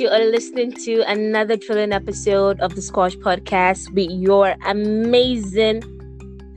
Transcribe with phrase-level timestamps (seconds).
[0.00, 5.82] You are listening to another thrilling episode of the Squash Podcast with your amazing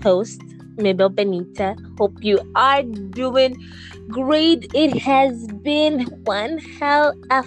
[0.02, 0.42] host,
[0.78, 1.76] Mabel Benita.
[1.98, 3.62] Hope you are doing
[4.08, 4.72] great.
[4.74, 7.46] It has been one hell of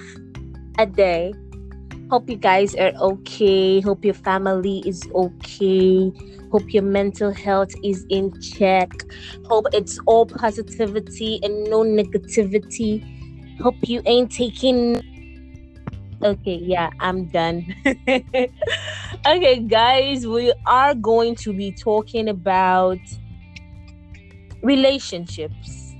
[0.78, 1.32] a day.
[2.10, 3.80] Hope you guys are okay.
[3.80, 6.12] Hope your family is okay.
[6.52, 8.92] Hope your mental health is in check.
[9.46, 13.00] Hope it's all positivity and no negativity.
[13.62, 15.00] Hope you ain't taking.
[16.26, 17.72] Okay, yeah, I'm done.
[17.86, 22.98] okay, guys, we are going to be talking about
[24.60, 25.94] relationships.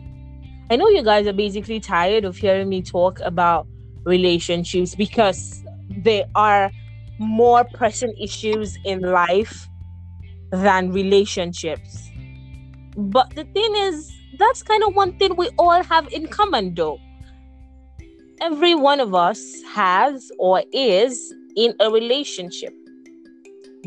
[0.69, 3.69] I know you guys are basically tired of hearing me talk about
[4.03, 6.73] relationships because there are
[7.21, 9.69] more pressing issues in life
[10.51, 12.11] than relationships.
[12.97, 16.99] But the thing is, that's kind of one thing we all have in common, though.
[18.41, 22.73] Every one of us has or is in a relationship,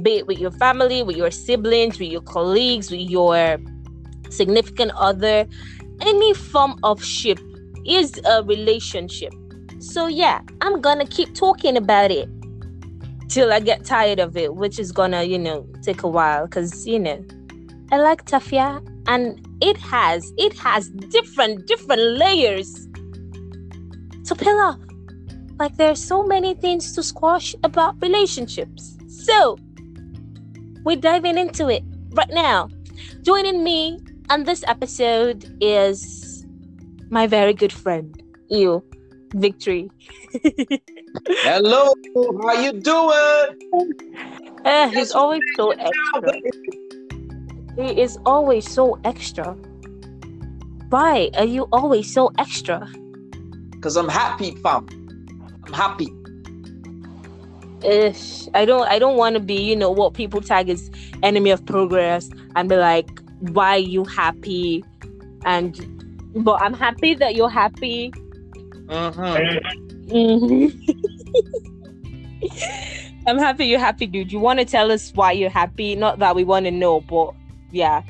[0.02, 3.60] be it with your family, with your siblings, with your colleagues, with your
[4.30, 5.48] significant other.
[6.02, 7.40] Any form of ship
[7.86, 9.34] is a relationship.
[9.78, 12.28] So, yeah, I'm gonna keep talking about it
[13.28, 16.88] till I get tired of it, which is gonna, you know, take a while because,
[16.88, 17.24] you know,
[17.92, 22.88] I like Tafia and it has, it has different, different layers
[24.30, 24.80] to peel off.
[25.58, 28.96] Like there's so many things to squash about relationships.
[29.08, 29.58] So,
[30.86, 32.70] we're diving into it right now.
[33.24, 36.46] Joining me on this episode is
[37.10, 38.84] my very good friend, you,
[39.34, 39.90] Victory.
[41.42, 43.50] Hello, how you doing?
[44.64, 46.34] Uh, he's always so extra.
[47.76, 49.54] He is always so extra.
[50.90, 52.88] Why are you always so extra?
[53.82, 54.88] Cause I'm happy, fam.
[55.66, 56.08] I'm happy.
[57.84, 58.48] Ish.
[58.54, 58.88] I don't.
[58.88, 59.56] I don't want to be.
[59.62, 60.92] You know what people tag as
[61.24, 63.08] enemy of progress and be like,
[63.40, 64.84] why are you happy?
[65.46, 65.80] And
[66.36, 68.12] but I'm happy that you're happy.
[68.88, 70.12] Mm-hmm.
[70.12, 70.74] Mhm.
[73.28, 74.32] I'm happy you're happy, dude.
[74.32, 75.96] You want to tell us why you're happy?
[75.96, 77.34] Not that we want to know, but
[77.72, 78.02] yeah.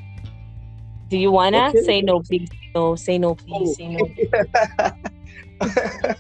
[1.09, 1.81] Do you wanna Okay.
[1.83, 2.49] say no, please?
[2.73, 3.75] No, say no, please.
[3.75, 4.07] Say no.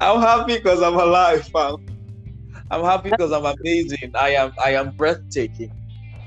[0.00, 1.76] I'm happy because I'm alive, fam.
[2.70, 4.12] I'm happy because I'm amazing.
[4.18, 4.52] I am.
[4.62, 5.70] I am breathtaking.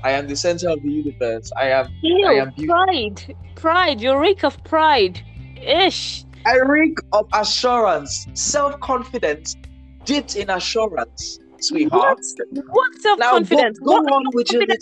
[0.02, 1.50] I am the center of the universe.
[1.56, 1.88] I am.
[2.02, 2.84] Ew, I am beautiful.
[2.84, 4.00] pride, pride.
[4.00, 5.20] You reek of pride.
[5.60, 6.24] Ish.
[6.46, 9.56] I reek of assurance, self-confidence,
[10.04, 12.20] dipped in assurance, sweetheart.
[12.50, 12.64] What?
[12.70, 13.78] What self Now go, confidence?
[13.80, 14.76] go What, on with your little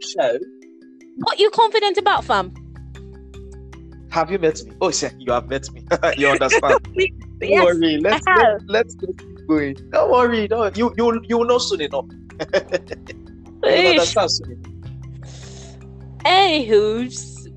[0.00, 0.38] show.
[1.18, 2.52] what you confident about, fam?
[4.12, 4.72] Have you met me?
[4.80, 5.84] Oh, yeah, you have met me.
[6.18, 6.78] you understand?
[7.40, 7.98] Don't yes, worry.
[7.98, 9.76] Let's let, let's let's keep going.
[9.90, 10.48] Don't worry.
[10.48, 12.06] No, you you you will know soon enough.
[13.66, 14.68] you understand soon enough.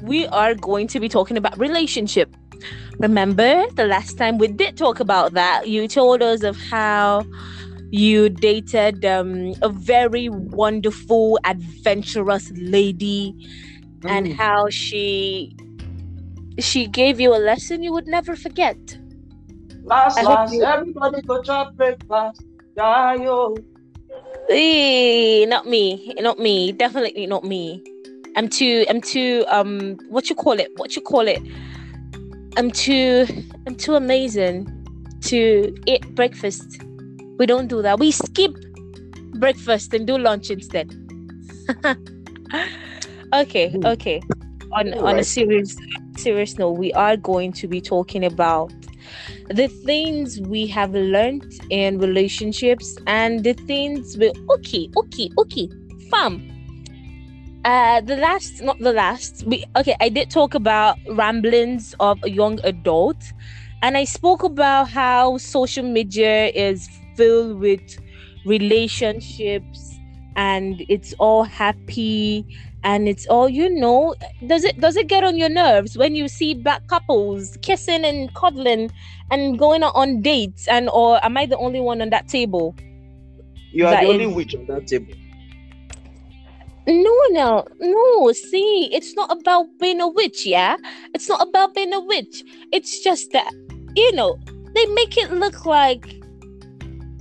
[0.01, 2.35] We are going to be talking about relationship.
[2.99, 5.67] Remember the last time we did talk about that?
[5.67, 7.25] You told us of how
[7.91, 13.35] you dated um, a very wonderful, adventurous lady,
[14.07, 14.35] and Mm.
[14.37, 15.55] how she
[16.59, 18.77] she gave you a lesson you would never forget.
[19.83, 22.43] Last I hope last, you- everybody go chop breakfast.
[22.75, 23.55] Yeah, yo.
[24.49, 27.81] Eh, not me, not me, definitely not me.
[28.35, 30.69] I'm too, I'm too, um, what you call it?
[30.75, 31.41] What you call it?
[32.57, 33.25] I'm too,
[33.65, 34.67] I'm too amazing
[35.21, 36.81] to eat breakfast.
[37.37, 37.99] We don't do that.
[37.99, 38.53] We skip
[39.39, 40.93] breakfast and do lunch instead.
[43.33, 43.85] okay, Hmm.
[43.85, 44.21] okay.
[44.71, 45.25] On on a Alright.
[45.25, 45.75] serious
[46.17, 48.73] serious note, we are going to be talking about
[49.49, 55.69] the things we have learned in relationships and the things we okay, okay, okay,
[56.09, 56.51] fam.
[57.63, 59.43] Uh, the last, not the last.
[59.47, 59.95] We okay.
[59.99, 63.17] I did talk about ramblings of a young adult,
[63.81, 67.81] and I spoke about how social media is filled with
[68.45, 69.97] relationships,
[70.35, 72.45] and it's all happy,
[72.85, 74.15] and it's all you know.
[74.47, 78.33] Does it does it get on your nerves when you see black couples kissing and
[78.35, 78.91] cuddling
[79.31, 82.75] and going on dates, and or am I the only one on that table?
[83.73, 85.11] You are That the only is- witch on that table.
[86.87, 88.31] No, no, no.
[88.31, 90.77] See, it's not about being a witch, yeah?
[91.15, 92.43] It's not about being a witch.
[92.71, 93.51] It's just that,
[93.95, 94.37] you know,
[94.75, 96.05] they make it look like,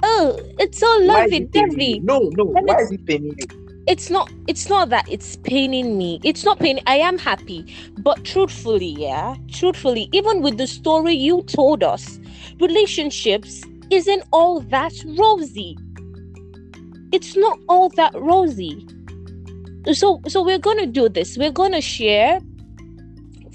[0.03, 1.85] oh, it's all Why is lovey it paining dovey.
[1.97, 2.01] you?
[2.03, 2.45] No, no.
[2.45, 3.64] Why is it paining you?
[3.87, 6.21] It's not, it's not that it's paining me.
[6.25, 6.83] It's not paining.
[6.87, 7.75] I am happy.
[7.99, 12.19] But truthfully, yeah, truthfully, even with the story you told us,
[12.61, 15.77] relationships isn't all that rosy.
[17.13, 18.87] It's not all that rosy.
[19.93, 21.37] So so we're to do this.
[21.37, 22.41] We're to share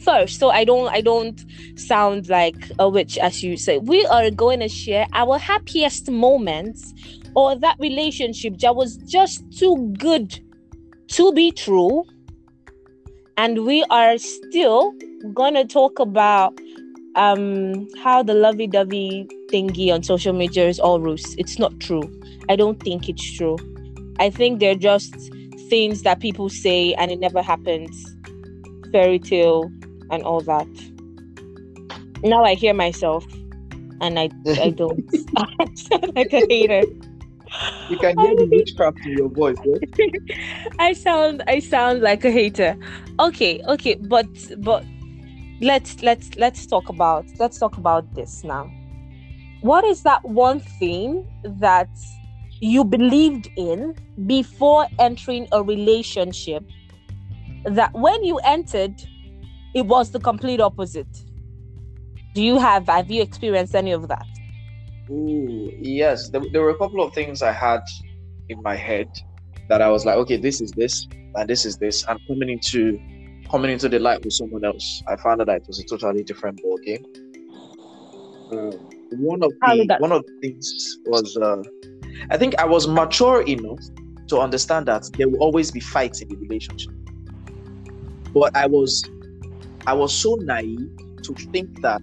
[0.04, 1.44] first so I don't I don't
[1.76, 3.80] sound like a witch as you say.
[3.80, 6.94] We are going to share our happiest moments
[7.40, 10.38] or that relationship that was just too good
[11.08, 12.04] to be true.
[13.38, 14.94] And we are still
[15.36, 16.60] to talk about
[17.16, 21.36] um how the lovey-dovey thingy on social media is all ruse.
[21.38, 22.04] It's not true.
[22.50, 23.58] I don't think it's true.
[24.20, 25.16] I think they're just
[25.70, 27.92] things that people say and it never happens.
[28.92, 29.72] Fairy tale
[30.12, 30.68] and all that.
[32.22, 33.26] Now I hear myself
[34.02, 34.30] and I
[34.62, 35.04] I don't
[35.38, 36.84] I sound like a hater.
[37.90, 39.84] You can hear the witchcraft in your voice, right?
[40.00, 40.36] Eh?
[40.80, 42.78] I sound I sound like a hater.
[43.20, 44.28] Okay, okay, but
[44.60, 44.86] but
[45.60, 48.72] let's let's let's talk about let's talk about this now.
[49.62, 51.90] What is that one thing that
[52.62, 53.96] you believed in
[54.28, 56.64] before entering a relationship
[57.66, 59.02] that when you entered
[59.74, 61.24] it was the complete opposite?
[62.36, 64.28] Do you have have you experienced any of that?
[65.12, 66.30] Ooh, yes.
[66.30, 67.82] There, there were a couple of things I had
[68.50, 69.08] in my head
[69.70, 73.00] that I was like, okay, this is this, and this is this, and coming into
[73.50, 76.24] coming into the light with someone else, I found out that it was a totally
[76.24, 77.04] different ball game.
[78.52, 78.78] Uh,
[79.12, 81.64] one of the one of the things was, uh,
[82.30, 83.80] I think I was mature enough
[84.28, 86.94] to understand that there will always be fights in the relationship,
[88.34, 89.04] but I was
[89.88, 90.90] I was so naive
[91.24, 92.02] to think that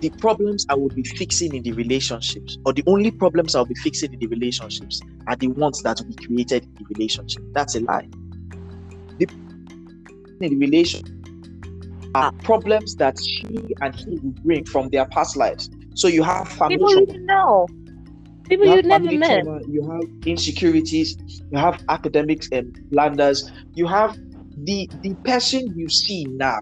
[0.00, 3.74] the problems I will be fixing in the relationships, or the only problems I'll be
[3.74, 7.42] fixing in the relationships, are the ones that will be created in the relationship.
[7.52, 8.08] That's a lie.
[9.18, 9.28] The
[10.40, 11.02] in the relation
[12.14, 15.70] are problems that she and he will bring from their past lives.
[15.94, 17.66] So you have family people trauma, you know,
[18.48, 19.44] people you you have never met.
[19.44, 21.16] trauma, you have insecurities,
[21.50, 24.16] you have academics and blunders, you have
[24.64, 26.60] the the person you see now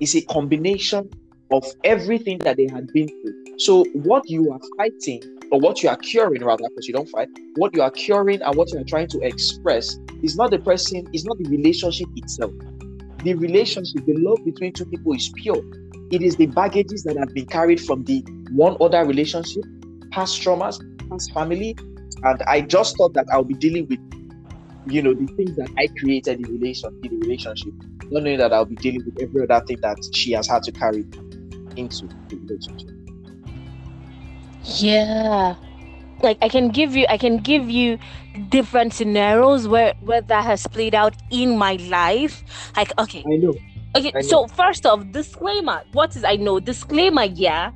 [0.00, 1.08] is a combination
[1.54, 3.58] of everything that they had been through.
[3.58, 5.22] So what you are fighting,
[5.52, 8.56] or what you are curing rather, because you don't fight, what you are curing and
[8.56, 12.50] what you are trying to express is not the person, is not the relationship itself.
[13.22, 15.62] The relationship, the love between two people is pure.
[16.10, 19.62] It is the baggages that have been carried from the one other relationship,
[20.10, 21.76] past traumas, past family.
[22.24, 24.00] And I just thought that I'll be dealing with,
[24.92, 27.72] you know, the things that I created in relation in the relationship,
[28.10, 30.72] not knowing that I'll be dealing with every other thing that she has had to
[30.72, 31.04] carry
[31.76, 32.90] into the relationship.
[34.64, 35.56] Yeah.
[36.22, 37.98] Like I can give you I can give you
[38.48, 42.44] different scenarios where where that has played out in my life.
[42.76, 43.54] Like okay, I know.
[43.96, 44.12] okay.
[44.14, 45.82] I So first off, disclaimer.
[45.92, 46.60] What is I know?
[46.60, 47.72] Disclaimer, yeah.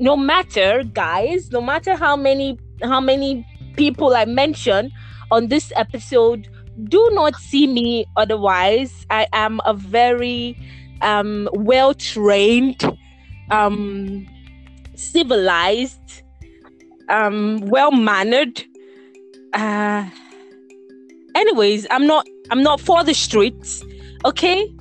[0.00, 3.46] No matter, guys, no matter how many how many
[3.76, 4.90] people I mention
[5.30, 6.48] on this episode,
[6.88, 9.06] do not see me otherwise.
[9.10, 10.56] I am a very
[11.02, 12.82] um well trained,
[13.50, 14.26] um
[14.94, 16.22] civilized,
[17.08, 18.64] um well mannered.
[19.52, 20.08] Uh
[21.34, 23.82] anyways, I'm not I'm not for the streets,
[24.24, 24.72] okay?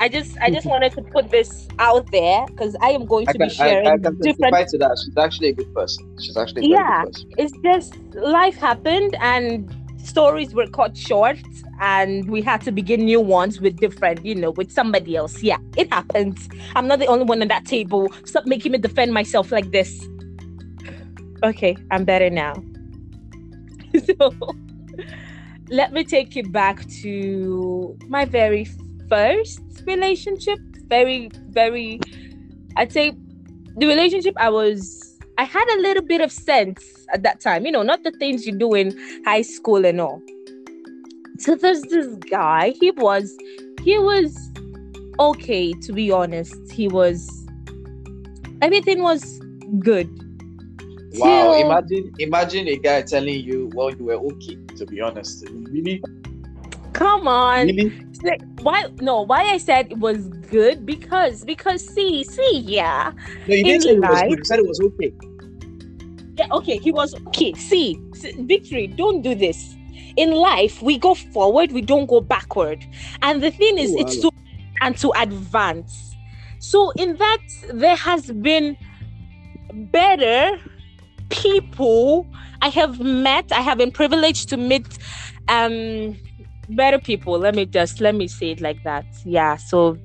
[0.00, 3.32] I just I just wanted to put this out there because I am going I
[3.32, 4.98] to can, be sharing I, I can different to that.
[5.04, 6.16] She's actually a good person.
[6.18, 7.02] She's actually a Yeah.
[7.02, 7.30] good person.
[7.36, 11.38] it's just life happened and stories were cut short
[11.80, 15.42] and we had to begin new ones with different you know with somebody else.
[15.42, 16.48] Yeah it happens.
[16.76, 18.08] I'm not the only one at that table.
[18.24, 20.08] Stop making me defend myself like this.
[21.42, 22.54] Okay i'm better now.
[24.06, 24.30] So
[25.68, 28.66] let me take you back to my very
[29.08, 30.58] first relationship.
[30.88, 32.00] Very very
[32.76, 33.12] i'd say
[33.76, 35.10] the relationship i was
[35.40, 36.84] I had a little bit of sense
[37.14, 38.94] at that time, you know, not the things you do in
[39.24, 40.20] high school and all.
[41.40, 43.34] So there's this guy, he was,
[43.82, 44.36] he was
[45.18, 46.54] okay, to be honest.
[46.70, 47.26] He was,
[48.60, 49.40] everything was
[49.78, 50.06] good.
[51.14, 51.54] Wow!
[51.54, 56.02] Till- Imagine, imagine a guy telling you, "Well, you were okay." To be honest, really,
[56.92, 57.66] Come on.
[57.66, 57.92] really,
[58.62, 60.84] Why, no, why I said it was good?
[60.84, 63.12] Because, because see, see, yeah.
[63.48, 64.38] no, you didn't say it was good.
[64.38, 65.12] You said it was okay.
[66.36, 67.54] Yeah, okay, he was okay.
[67.54, 69.74] See, s- victory, don't do this.
[70.16, 72.84] In life, we go forward, we don't go backward.
[73.22, 74.30] And the thing is, Oh, it's to
[74.80, 76.16] and to advance.
[76.58, 77.38] So, in that,
[77.72, 78.76] there has been
[79.72, 80.58] better
[81.28, 82.26] people
[82.62, 83.52] I have met.
[83.52, 84.86] I have been privileged to meet
[85.48, 86.16] um
[86.70, 87.38] better people.
[87.38, 89.04] Let me just let me say it like that.
[89.24, 89.56] Yeah.
[89.56, 89.96] So,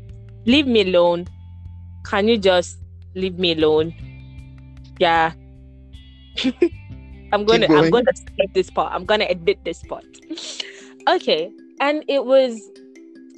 [0.46, 1.28] leave me alone.
[2.06, 2.78] Can you just
[3.16, 3.94] leave me alone?
[5.00, 5.34] Yeah.
[7.32, 8.94] I'm gonna I'm gonna skip this part.
[8.94, 10.06] I'm gonna edit this part.
[11.08, 11.52] Okay.
[11.80, 12.62] And it was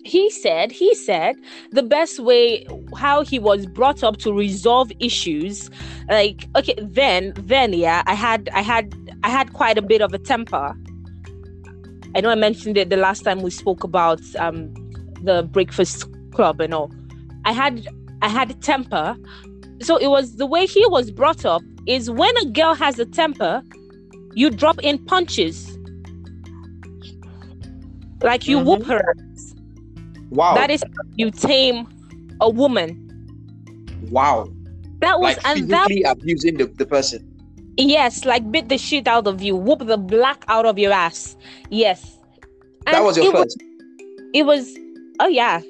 [0.08, 1.36] he said he said
[1.72, 2.65] the best way
[2.96, 5.70] how he was brought up to resolve issues
[6.10, 10.13] like okay then then yeah i had i had i had quite a bit of
[10.13, 10.74] a temper
[12.15, 14.74] i know i mentioned it the last time we spoke about um
[15.24, 16.89] the breakfast club and all
[17.44, 17.86] i had
[18.22, 19.17] i had a temper
[19.82, 23.06] so it was the way he was brought up is when a girl has a
[23.06, 23.63] temper
[24.34, 25.77] you drop in punches
[28.22, 28.67] like you mm-hmm.
[28.67, 29.15] whoop her
[30.29, 30.56] Wow.
[30.56, 30.84] That is
[31.15, 31.88] you tame
[32.41, 33.03] a woman.
[34.10, 34.50] Wow.
[35.00, 37.24] That was like and that abusing the, the person.
[37.77, 41.38] Yes, like beat the shit out of you, whoop the black out of your ass.
[41.70, 42.17] Yes.
[42.86, 43.58] And that was your it first.
[43.60, 44.75] Was, it was
[45.20, 45.62] oh yeah.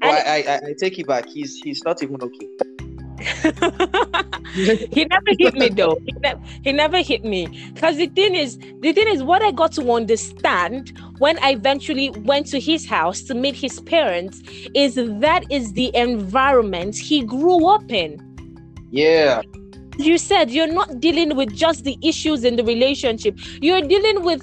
[0.00, 1.28] Well, I, I, I take it back.
[1.28, 2.48] He's he's not even okay.
[3.22, 5.98] He never hit me though.
[6.04, 7.46] He, ne- he never hit me.
[7.74, 12.10] Because the thing is, the thing is, what I got to understand when I eventually
[12.10, 14.42] went to his house to meet his parents
[14.74, 18.20] is that is the environment he grew up in.
[18.90, 19.42] Yeah.
[19.98, 23.38] You said you're not dealing with just the issues in the relationship.
[23.60, 24.42] You're dealing with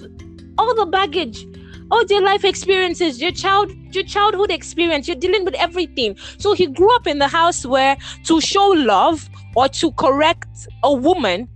[0.57, 1.45] all the baggage
[1.91, 6.15] Oh, all your life experiences, your child, your childhood experience, you're dealing with everything.
[6.37, 10.93] So he grew up in the house where to show love or to correct a
[10.93, 11.47] woman,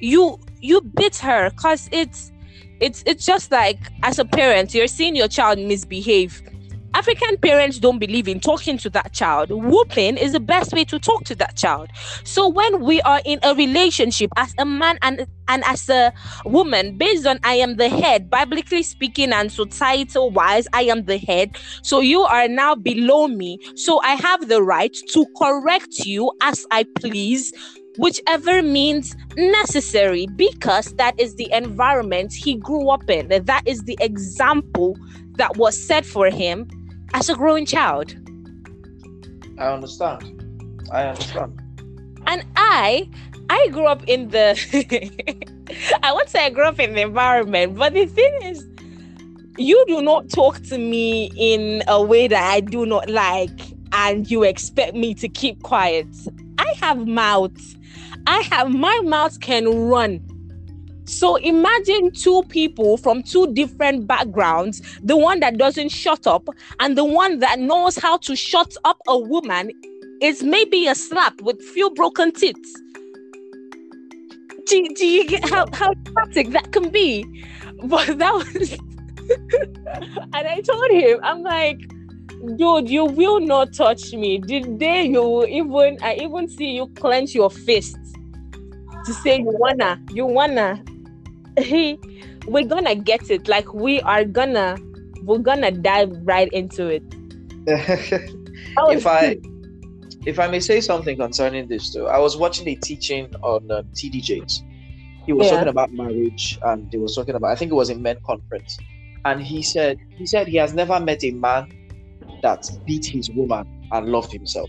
[0.00, 2.32] you you beat her because it's
[2.80, 6.42] it's it's just like as a parent, you're seeing your child misbehave
[6.94, 9.50] African parents don't believe in talking to that child.
[9.50, 11.88] Whooping is the best way to talk to that child.
[12.24, 16.12] So when we are in a relationship as a man and and as a
[16.44, 21.18] woman, based on I am the head, biblically speaking and societal wise, I am the
[21.18, 21.56] head.
[21.82, 23.58] So you are now below me.
[23.74, 27.52] So I have the right to correct you as I please
[27.98, 33.98] whichever means necessary because that is the environment he grew up in that is the
[34.00, 34.96] example
[35.36, 36.66] that was set for him
[37.14, 38.14] as a growing child.
[39.58, 40.78] I understand.
[40.90, 41.60] I understand.
[42.26, 43.08] And I,
[43.50, 44.56] I grew up in the.
[46.02, 48.66] I won't say I grew up in the environment, but the thing is,
[49.58, 53.60] you do not talk to me in a way that I do not like,
[53.92, 56.06] and you expect me to keep quiet.
[56.58, 57.56] I have mouth.
[58.26, 60.20] I have my mouth can run
[61.04, 66.48] so imagine two people from two different backgrounds the one that doesn't shut up
[66.80, 69.70] and the one that knows how to shut up a woman
[70.22, 72.76] is maybe a slap with few broken teeth.
[74.66, 77.26] Do, do you get how, how dramatic that can be?
[77.84, 78.72] But that was.
[80.34, 81.80] and I told him, I'm like,
[82.56, 84.38] dude, you will not touch me.
[84.38, 87.96] The day you even, I even see you clench your fist
[89.04, 90.84] to say you wanna, you wanna,
[92.46, 93.48] we're gonna get it.
[93.48, 94.76] Like we are gonna
[95.22, 97.02] we're gonna dive right into it.
[98.74, 99.36] If i
[100.24, 103.82] if i may say something concerning this too i was watching a teaching on uh,
[103.92, 104.62] td jakes
[105.26, 105.54] he was yeah.
[105.54, 108.78] talking about marriage and he was talking about i think it was a men conference.
[109.24, 111.70] And he said he said he has never met a man
[112.42, 114.68] that beat his woman and loved himself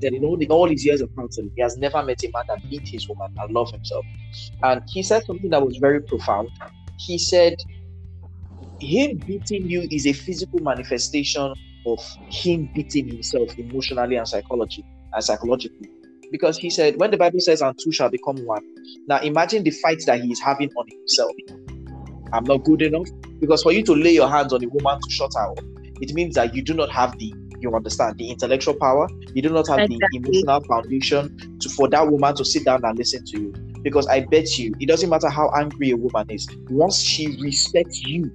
[0.00, 2.44] that in all, the, all his years of counseling, he has never met a man
[2.48, 4.04] that beat his woman and love himself.
[4.62, 6.50] And he said something that was very profound.
[6.98, 7.56] He said,
[8.80, 11.52] him beating you is a physical manifestation
[11.86, 12.00] of
[12.30, 15.88] him beating himself emotionally and psychologically and psychologically.
[16.30, 18.62] Because he said, when the Bible says, and two shall become one.
[19.06, 21.32] Now imagine the fight that he is having on himself.
[22.32, 23.06] I'm not good enough.
[23.40, 25.58] Because for you to lay your hands on a woman to shut her up,
[26.00, 29.50] it means that you do not have the you understand the intellectual power you do
[29.50, 29.98] not have exactly.
[30.10, 33.52] the emotional foundation to for that woman to sit down and listen to you.
[33.82, 38.02] Because i bet you it doesn't matter how angry a woman is once she respects
[38.02, 38.30] you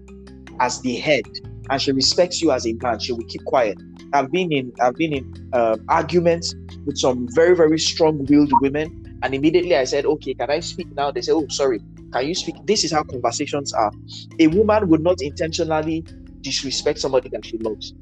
[0.60, 1.26] as the head
[1.70, 3.78] and she respects you as a man she will keep quiet.
[4.14, 6.54] I've been in i've been in uh, arguments
[6.86, 11.12] with some very very strong-willed women and immediately i said okay can i speak now?
[11.12, 11.80] They say oh sorry
[12.14, 12.56] can you speak?
[12.66, 13.92] This is how conversations are.
[14.40, 16.06] A woman would not intentionally
[16.42, 17.94] disrespect somebody that she loves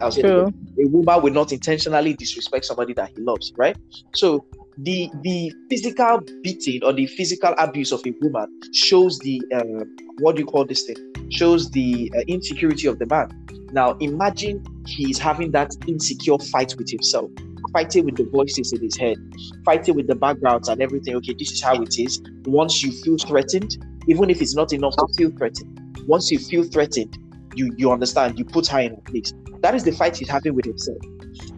[0.00, 3.76] I'll say a woman will not intentionally disrespect somebody that he loves, right?
[4.14, 4.46] So
[4.78, 9.84] the the physical beating or the physical abuse of a woman shows the uh,
[10.18, 10.96] what do you call this thing?
[11.30, 13.28] Shows the uh, insecurity of the man.
[13.72, 17.30] Now imagine he's having that insecure fight with himself,
[17.72, 19.16] fighting with the voices in his head,
[19.64, 21.14] fighting with the backgrounds and everything.
[21.16, 22.22] Okay, this is how it is.
[22.46, 23.76] Once you feel threatened,
[24.08, 27.16] even if it's not enough to feel threatened, once you feel threatened,
[27.54, 28.38] you you understand.
[28.38, 29.32] You put her in a place.
[29.62, 30.98] That is the fight he's having with himself.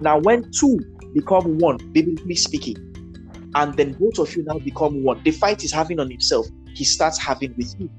[0.00, 0.78] Now, when two
[1.14, 2.76] become one, biblically speaking,
[3.54, 5.22] and then both of you now become one.
[5.24, 7.90] The fight he's having on himself, he starts having with you.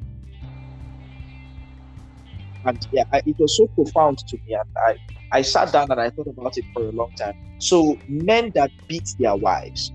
[2.65, 4.97] And yeah, I, it was so profound to me, and I
[5.39, 7.33] I sat down and I thought about it for a long time.
[7.59, 9.91] So men that beat their wives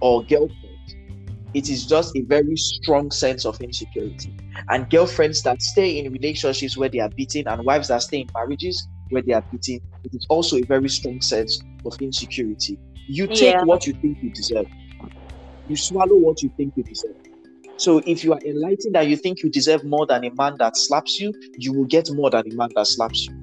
[0.00, 0.59] or girlfriends,
[1.54, 4.36] it is just a very strong sense of insecurity.
[4.68, 8.28] And girlfriends that stay in relationships where they are beaten, and wives that stay in
[8.34, 12.78] marriages where they are beaten, it is also a very strong sense of insecurity.
[13.08, 13.64] You take yeah.
[13.64, 14.66] what you think you deserve.
[15.66, 17.16] You swallow what you think you deserve.
[17.76, 20.76] So if you are enlightened and you think you deserve more than a man that
[20.76, 23.34] slaps you, you will get more than a man that slaps you.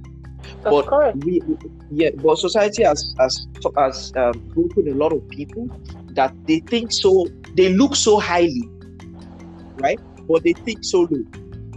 [0.64, 1.42] Of but we,
[1.92, 5.70] yeah, but society has has has um, broken a lot of people
[6.18, 8.64] that they think so, they look so highly,
[9.78, 10.00] right?
[10.28, 11.24] But they think so low.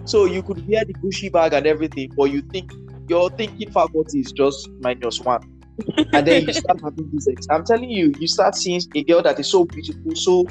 [0.07, 2.73] So you could wear the Gucci bag and everything, but you think
[3.09, 5.41] your thinking faculty is just minus one.
[6.13, 7.29] and then you start having these.
[7.31, 10.47] Ex- I'm telling you, you start seeing a girl that is so beautiful, so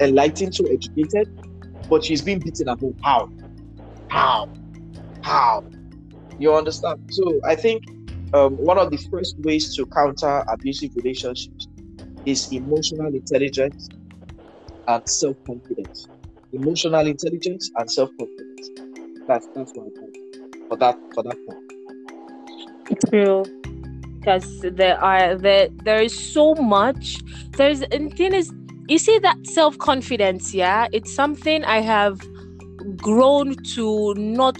[0.00, 1.28] enlightened, so educated,
[1.88, 2.96] but she's being beaten at home.
[3.02, 3.28] How?
[4.08, 4.48] How?
[5.22, 5.64] How?
[6.38, 7.00] You understand?
[7.10, 7.82] So I think
[8.32, 11.66] um, one of the first ways to counter abusive relationships
[12.26, 13.88] is emotional intelligence
[14.88, 16.08] and self confidence.
[16.52, 18.70] Emotional intelligence and self confidence.
[19.26, 20.16] That's that's I think
[20.68, 21.72] for that for that point.
[23.08, 23.44] True
[24.20, 27.18] because there are there there is so much
[27.56, 28.52] there's and thing is
[28.88, 32.20] you see that self-confidence yeah it's something i have
[32.96, 34.58] grown to not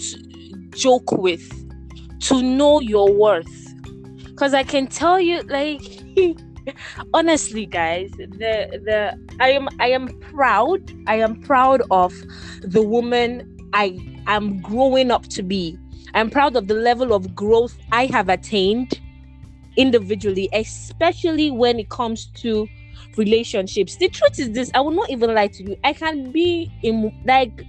[0.71, 1.47] joke with
[2.21, 3.75] to know your worth
[4.25, 5.83] because i can tell you like
[7.15, 12.13] honestly guys the the i am i am proud i am proud of
[12.63, 15.77] the woman i am growing up to be
[16.15, 19.01] i'm proud of the level of growth i have attained
[19.77, 22.69] individually, especially when it comes to
[23.17, 23.97] relationships.
[23.97, 25.77] The truth is this, I will not even lie to you.
[25.85, 27.65] I can be in like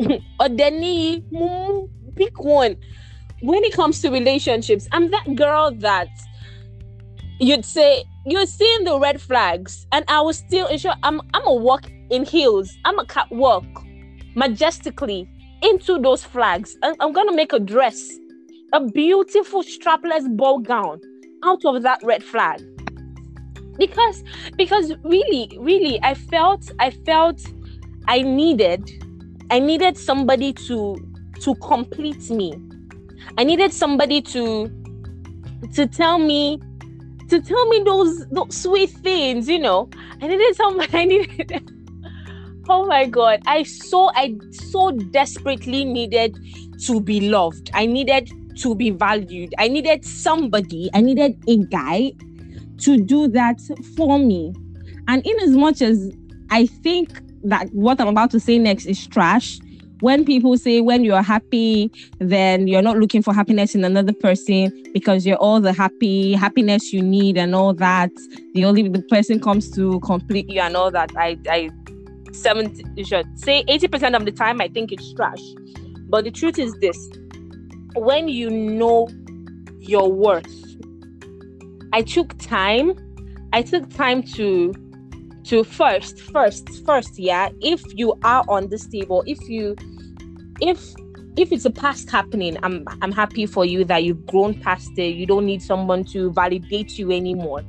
[0.40, 1.22] Odeni,
[2.16, 2.76] pick one.
[3.42, 6.08] When it comes to relationships, I'm that girl that
[7.40, 11.54] you'd say you're seeing the red flags, and I was still ensure I'm I'm a
[11.54, 12.70] walk in heels.
[12.84, 13.64] I'm a catwalk
[14.34, 15.28] majestically
[15.62, 16.76] into those flags.
[16.82, 18.10] I'm, I'm gonna make a dress
[18.72, 21.00] a beautiful strapless ball gown
[21.44, 22.62] out of that red flag
[23.78, 24.22] because
[24.56, 27.40] because really really i felt i felt
[28.06, 28.88] i needed
[29.50, 30.96] i needed somebody to
[31.40, 32.52] to complete me
[33.38, 34.68] i needed somebody to
[35.74, 36.60] to tell me
[37.30, 39.88] to tell me those those sweet things you know
[40.20, 41.70] i needed somebody i needed
[42.68, 46.38] oh my god i so i so desperately needed
[46.84, 49.54] to be loved i needed to be valued.
[49.58, 52.12] I needed somebody, I needed a guy
[52.78, 53.60] to do that
[53.96, 54.54] for me.
[55.08, 56.10] And in as much as
[56.50, 59.58] I think that what I'm about to say next is trash,
[60.00, 64.72] when people say when you're happy, then you're not looking for happiness in another person
[64.92, 68.10] because you're all the happy happiness you need and all that.
[68.54, 71.12] The only the person comes to complete you and all that.
[71.16, 71.70] I I
[72.32, 75.42] 70 should say 80% of the time I think it's trash.
[76.08, 76.96] But the truth is this
[77.94, 79.08] when you know
[79.80, 80.46] your worth
[81.92, 82.94] i took time
[83.52, 84.72] i took time to
[85.42, 89.74] to first first first yeah if you are on this table if you
[90.60, 90.94] if
[91.36, 95.14] if it's a past happening i'm i'm happy for you that you've grown past it.
[95.14, 97.62] You don't need someone to validate you anymore.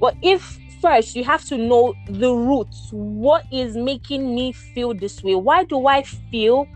[0.00, 5.22] But if first you have to know the roots what is making me feel this
[5.22, 5.34] way?
[5.34, 6.66] Why do i feel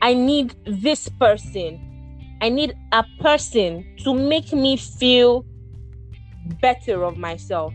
[0.00, 1.88] i need this person?
[2.40, 5.44] I need a person to make me feel
[6.60, 7.72] better of myself.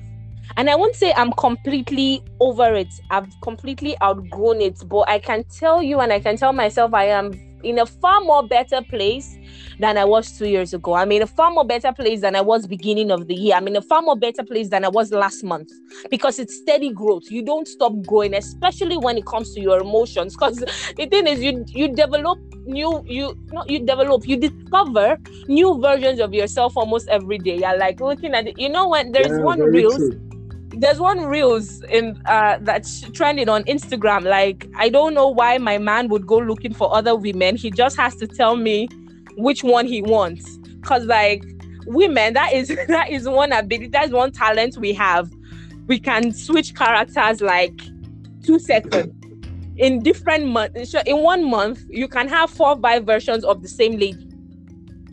[0.56, 2.94] And I won't say I'm completely over it.
[3.10, 7.06] I've completely outgrown it, but I can tell you and I can tell myself I
[7.06, 7.34] am
[7.64, 9.38] in a far more better place
[9.80, 10.94] than I was two years ago.
[10.94, 13.56] I'm in a far more better place than I was beginning of the year.
[13.56, 15.72] I'm in a far more better place than I was last month
[16.10, 17.24] because it's steady growth.
[17.30, 20.36] You don't stop growing, especially when it comes to your emotions.
[20.36, 25.80] Because the thing is, you you develop new you not you develop you discover new
[25.82, 27.58] versions of yourself almost every day.
[27.58, 28.60] You're like looking at it.
[28.60, 29.98] You know when there's yeah, one reels.
[29.98, 30.27] True
[30.80, 34.24] there's one reels in uh that's trending on Instagram.
[34.24, 37.56] Like, I don't know why my man would go looking for other women.
[37.56, 38.88] He just has to tell me
[39.36, 40.58] which one he wants.
[40.82, 41.44] Cause like
[41.86, 45.32] women, that is that is one ability, that's one talent we have.
[45.88, 47.80] We can switch characters like
[48.44, 49.14] two seconds.
[49.78, 54.00] In different months, in one month, you can have four, five versions of the same
[54.00, 54.28] lady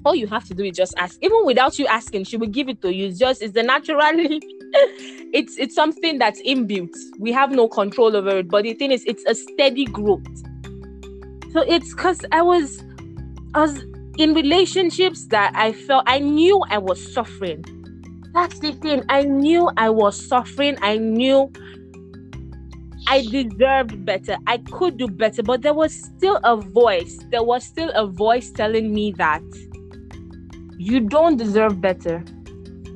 [0.04, 1.18] all you have to do is just ask.
[1.22, 3.06] Even without you asking, she will give it to you.
[3.06, 4.42] It's just it's the naturally
[5.32, 6.94] it's it's something that's inbuilt.
[7.18, 8.48] We have no control over it.
[8.48, 10.26] But the thing is, it's a steady growth.
[11.52, 12.82] So it's because I was
[13.54, 13.84] I was
[14.18, 17.64] in relationships that I felt I knew I was suffering.
[18.32, 19.04] That's the thing.
[19.08, 20.76] I knew I was suffering.
[20.82, 21.52] I knew
[23.06, 24.36] I deserved better.
[24.46, 27.18] I could do better, but there was still a voice.
[27.30, 29.42] There was still a voice telling me that
[30.78, 32.24] you don't deserve better.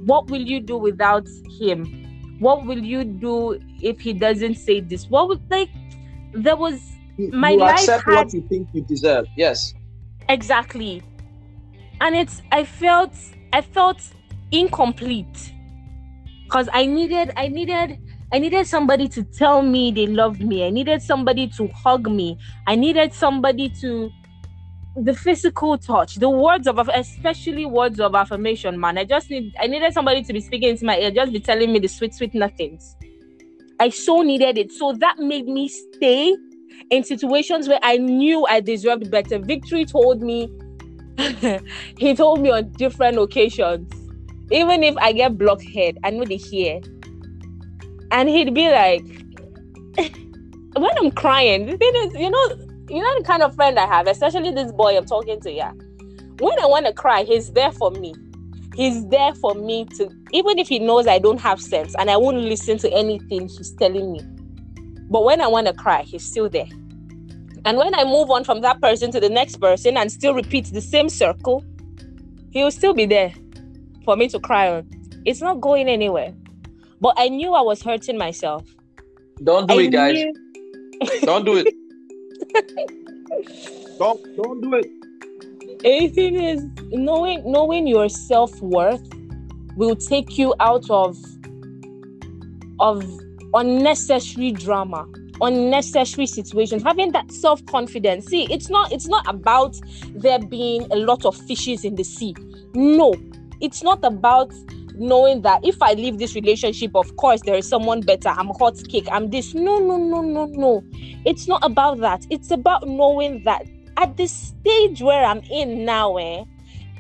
[0.04, 1.26] What will you do without
[1.60, 2.36] him?
[2.38, 5.08] What will you do if he doesn't say this?
[5.08, 5.70] What would like
[6.32, 6.80] there was
[7.18, 9.26] my you life accept had, what you think you deserve.
[9.36, 9.74] Yes.
[10.28, 11.02] exactly.
[12.00, 13.12] And it's I felt
[13.52, 14.00] I felt
[14.52, 15.52] incomplete
[16.44, 17.98] because I needed I needed
[18.32, 20.64] I needed somebody to tell me they loved me.
[20.66, 22.38] I needed somebody to hug me.
[22.66, 24.10] I needed somebody to
[25.04, 28.98] the physical touch, the words of especially words of affirmation, man.
[28.98, 31.72] I just need I needed somebody to be speaking into my ear, just be telling
[31.72, 32.96] me the sweet, sweet nothings.
[33.80, 34.72] I so needed it.
[34.72, 36.36] So that made me stay
[36.90, 39.38] in situations where I knew I deserved better.
[39.38, 40.48] Victory told me,
[41.96, 43.92] he told me on different occasions,
[44.50, 46.80] even if I get blockhead, I know they hear.
[48.10, 49.04] And he'd be like,
[50.76, 53.86] when I'm crying, the thing is, you know, you know the kind of friend I
[53.86, 55.72] have, especially this boy I'm talking to, yeah.
[56.40, 58.14] When I want to cry, he's there for me.
[58.74, 62.16] He's there for me to, even if he knows I don't have sense and I
[62.16, 64.20] won't listen to anything he's telling me.
[65.10, 66.68] But when I want to cry, he's still there.
[67.64, 70.66] And when I move on from that person to the next person and still repeat
[70.66, 71.64] the same circle,
[72.50, 73.32] he will still be there
[74.04, 74.88] for me to cry on.
[75.24, 76.32] It's not going anywhere.
[77.00, 78.64] But I knew I was hurting myself.
[79.42, 80.14] Don't do I it, guys.
[80.14, 81.74] knew- Don't do it.
[83.98, 84.90] Don't don't do it.
[85.84, 89.02] anything is knowing knowing your self-worth
[89.76, 91.16] will take you out of
[92.80, 93.04] of
[93.54, 95.06] unnecessary drama
[95.40, 99.76] unnecessary situations having that self-confidence see it's not it's not about
[100.14, 102.34] there being a lot of fishes in the sea
[102.74, 103.14] no
[103.60, 104.52] it's not about
[104.98, 108.76] knowing that if i leave this relationship of course there is someone better i'm hot
[108.88, 110.82] cake i'm this no no no no no
[111.24, 113.62] it's not about that it's about knowing that
[113.98, 116.44] at the stage where I'm in now, eh,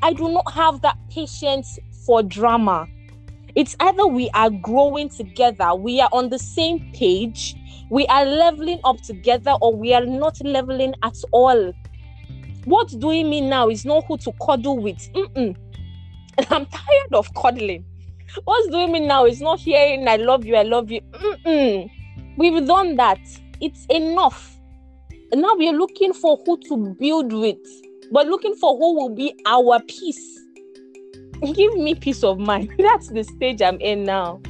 [0.02, 2.86] I do not have that patience for drama.
[3.54, 7.54] It's either we are growing together, we are on the same page,
[7.90, 11.72] we are leveling up together, or we are not leveling at all.
[12.64, 14.98] What's doing me now is not who to cuddle with.
[15.14, 15.56] Mm-mm.
[16.38, 17.84] And I'm tired of cuddling.
[18.44, 21.00] What's doing me now is not hearing I love you, I love you.
[21.00, 21.90] Mm-mm.
[22.36, 23.18] We've done that.
[23.60, 24.56] It's enough.
[25.32, 27.58] And now we are looking for who to build with,
[28.12, 30.38] but looking for who will be our peace.
[31.54, 32.72] Give me peace of mind.
[32.78, 34.40] That's the stage I'm in now.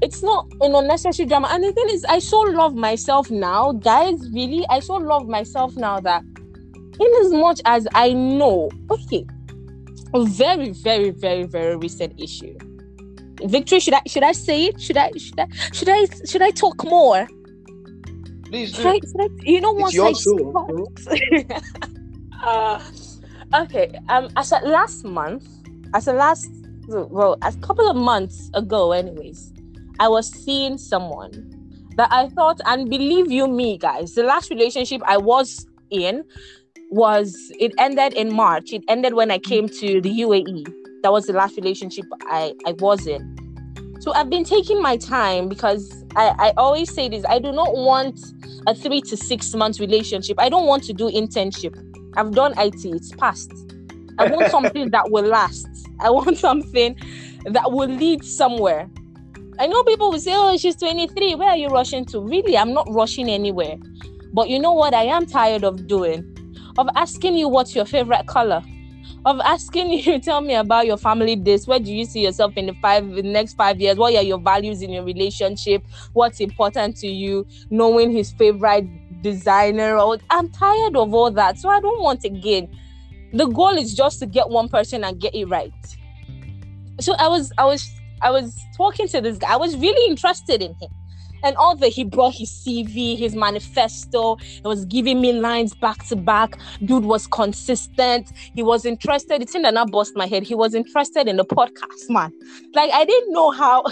[0.00, 1.48] It's not an unnecessary drama.
[1.50, 4.18] And the thing is, I so love myself now, guys.
[4.32, 9.26] Really, I so love myself now that, in as much as I know, okay,
[10.14, 12.56] a very, very, very, very recent issue.
[13.44, 14.80] Victory, should I should I say it?
[14.80, 17.28] Should I should I should I should I talk more?
[18.46, 18.82] Please do.
[18.82, 19.30] Right, right.
[19.42, 19.94] You know, what?
[19.94, 21.48] It's your
[22.42, 22.82] I uh,
[23.62, 23.92] okay.
[24.08, 25.46] Um, as a last month,
[25.94, 26.50] as a last
[26.88, 29.52] well, a couple of months ago, anyways,
[30.00, 31.54] I was seeing someone
[31.96, 36.24] that I thought, and believe you me, guys, the last relationship I was in
[36.90, 38.72] was it ended in March.
[38.72, 40.72] It ended when I came to the UAE.
[41.02, 43.36] That was the last relationship I I was in.
[44.00, 47.74] So I've been taking my time because I, I always say this I do not
[47.74, 48.18] want
[48.66, 50.40] a three to six months relationship.
[50.40, 51.76] I don't want to do internship.
[52.16, 53.52] I've done IT, it's past.
[54.18, 55.68] I want something that will last.
[56.00, 56.96] I want something
[57.44, 58.88] that will lead somewhere.
[59.60, 61.34] I know people will say, Oh, she's 23.
[61.34, 62.20] Where are you rushing to?
[62.20, 63.76] Really, I'm not rushing anywhere.
[64.32, 66.37] But you know what I am tired of doing?
[66.78, 68.62] Of asking you what's your favorite color.
[69.26, 71.66] Of asking you tell me about your family days.
[71.66, 73.96] Where do you see yourself in the five in the next five years?
[73.96, 75.84] What are your values in your relationship?
[76.12, 77.48] What's important to you?
[77.70, 78.86] Knowing his favorite
[79.22, 79.98] designer.
[79.98, 81.58] Or i'm tired of all that.
[81.58, 82.68] So i don't want again
[83.32, 85.72] the goal is just to get one person and get it right.
[87.00, 87.90] So i was i was
[88.22, 89.52] i was talking to this guy.
[89.52, 90.90] I was really interested in him
[91.42, 96.06] and all that he brought his CV, his manifesto, he was giving me lines back
[96.08, 96.58] to back.
[96.84, 98.30] Dude was consistent.
[98.54, 99.42] He was interested.
[99.42, 100.42] It's in that not bust my head.
[100.44, 102.32] He was interested in the podcast, man.
[102.74, 103.82] Like I didn't know how.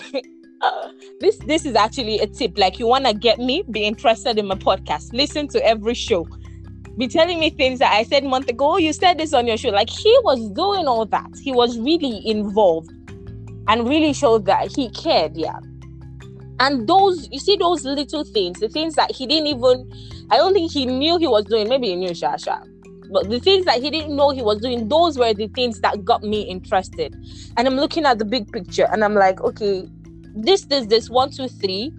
[0.60, 0.88] uh,
[1.20, 2.58] this this is actually a tip.
[2.58, 5.12] Like you wanna get me, be interested in my podcast.
[5.12, 6.26] Listen to every show.
[6.98, 8.72] Be telling me things that I said a month ago.
[8.72, 9.68] Oh, you said this on your show.
[9.68, 11.30] Like he was doing all that.
[11.42, 12.90] He was really involved.
[13.68, 15.36] and really showed that he cared.
[15.36, 15.58] Yeah.
[16.58, 19.92] And those, you see, those little things, the things that he didn't even,
[20.30, 21.68] I don't think he knew he was doing.
[21.68, 22.66] Maybe he knew Shasha,
[23.12, 26.04] but the things that he didn't know he was doing, those were the things that
[26.04, 27.14] got me interested.
[27.56, 29.88] And I'm looking at the big picture and I'm like, okay,
[30.34, 31.92] this, this, this, one, two, three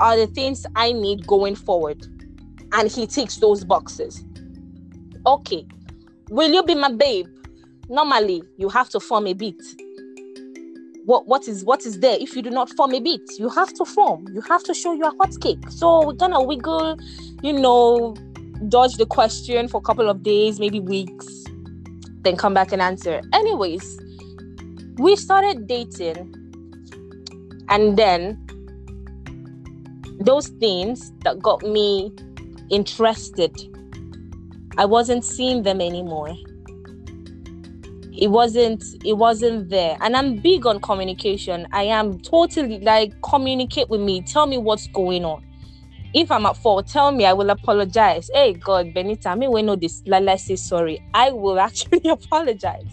[0.00, 2.06] are the things I need going forward.
[2.72, 4.24] And he ticks those boxes.
[5.26, 5.66] Okay,
[6.28, 7.28] will you be my babe?
[7.88, 9.62] Normally, you have to form a beat
[11.04, 12.16] what what is what is there?
[12.18, 14.26] If you do not form a beat you have to form.
[14.32, 16.98] You have to show your hot cake so we're gonna wiggle
[17.42, 18.14] you know
[18.68, 21.26] dodge the question for a couple of days maybe weeks
[22.22, 23.20] then come back and answer.
[23.32, 24.00] Anyways
[24.98, 26.32] we started dating
[27.68, 28.40] and then
[30.20, 32.12] those things that got me
[32.70, 33.52] interested
[34.78, 36.34] i wasn't seeing them anymore
[38.24, 39.98] it wasn't it wasn't there.
[40.00, 41.68] And i'm big on communication.
[41.72, 44.22] I am totally like communicate with me.
[44.22, 45.44] Tell me what's going on.
[46.14, 47.26] If i'm at fault tell me.
[47.26, 48.30] I will apologize.
[48.32, 50.02] Hey god benita me we know this.
[50.06, 51.06] Lala say sorry.
[51.12, 52.90] I will actually apologize.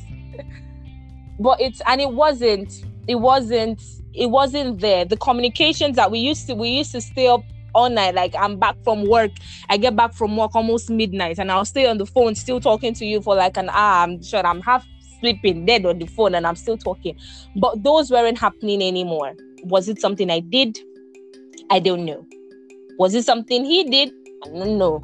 [1.40, 3.82] But it's and it wasn't it wasn't
[4.14, 5.06] it wasn't there.
[5.06, 8.16] The communications that we used to we used to stay up all night.
[8.16, 9.32] Like I'm back from work.
[9.70, 11.40] I get back from work almost midnight.
[11.40, 14.04] And I'll stay on the phone still talking to you for like an hour.
[14.04, 14.86] I'm sure I'm half
[15.22, 17.18] sleeping dead on the phone and I'm still talking.
[17.56, 19.34] But those weren't happening anymore.
[19.64, 20.78] Was it something I did?
[21.70, 22.28] I don't know.
[23.00, 24.12] Was it something he did?
[24.44, 25.02] I don't know.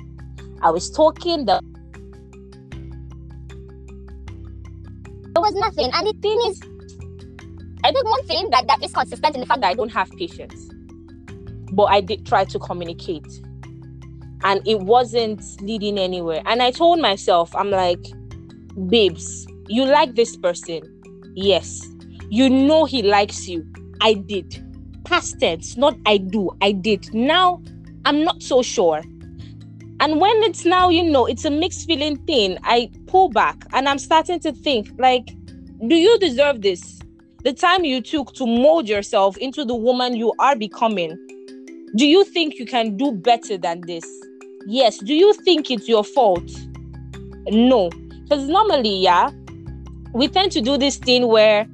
[0.62, 1.62] I was talking the
[5.38, 5.92] there was nothing.
[5.94, 6.60] And the thing is,
[7.84, 10.10] I think one thing that, that is consistent in the fact that I don't have
[10.12, 10.72] patience.
[11.72, 13.28] But I did try to communicate.
[14.44, 16.42] And it wasn't leading anywhere.
[16.46, 18.04] And I told myself, I'm like,
[18.88, 20.82] babes, you like this person.
[21.36, 21.86] Yes.
[22.30, 23.66] You know he likes you.
[24.02, 24.64] I did.
[25.06, 26.52] Past tense, not I do.
[26.62, 27.14] I did.
[27.14, 27.62] Now,
[28.06, 29.02] I'm not so sure.
[30.00, 33.90] And when it's now, you know, it's a mixed feeling thing, I pull back and
[33.90, 35.26] I'm starting to think, like,
[35.88, 37.00] do you deserve this?
[37.44, 41.18] The time you took to mold yourself into the woman you are becoming,
[41.96, 44.06] do you think you can do better than this?
[44.68, 44.98] Yes.
[44.98, 46.50] Do you think it's your fault?
[47.50, 47.90] No.
[48.24, 49.30] Because normally, yeah,
[50.14, 51.68] we tend to do this thing where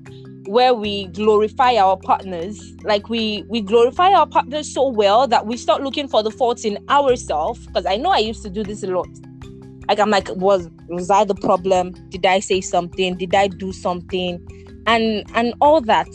[0.45, 2.73] where we glorify our partners.
[2.83, 6.65] Like we we glorify our partners so well that we start looking for the faults
[6.65, 7.65] in ourselves.
[7.67, 9.07] Because i know i used to do this a lot.
[9.87, 11.91] Like i'm like was was i the problem?
[12.09, 13.17] Did i say something?
[13.17, 14.45] Did i do something?
[14.85, 16.13] And and all that.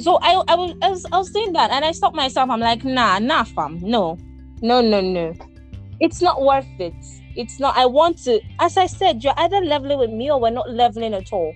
[0.00, 2.50] So i i was i was, I was saying that and i stopped myself.
[2.50, 3.80] I'm like nah nah fam.
[3.80, 4.18] No.
[4.62, 5.34] No no no.
[6.00, 6.94] It's not worth it
[7.40, 10.50] it's not, I want to, as I said, you're either leveling with me or we're
[10.50, 11.54] not leveling at all.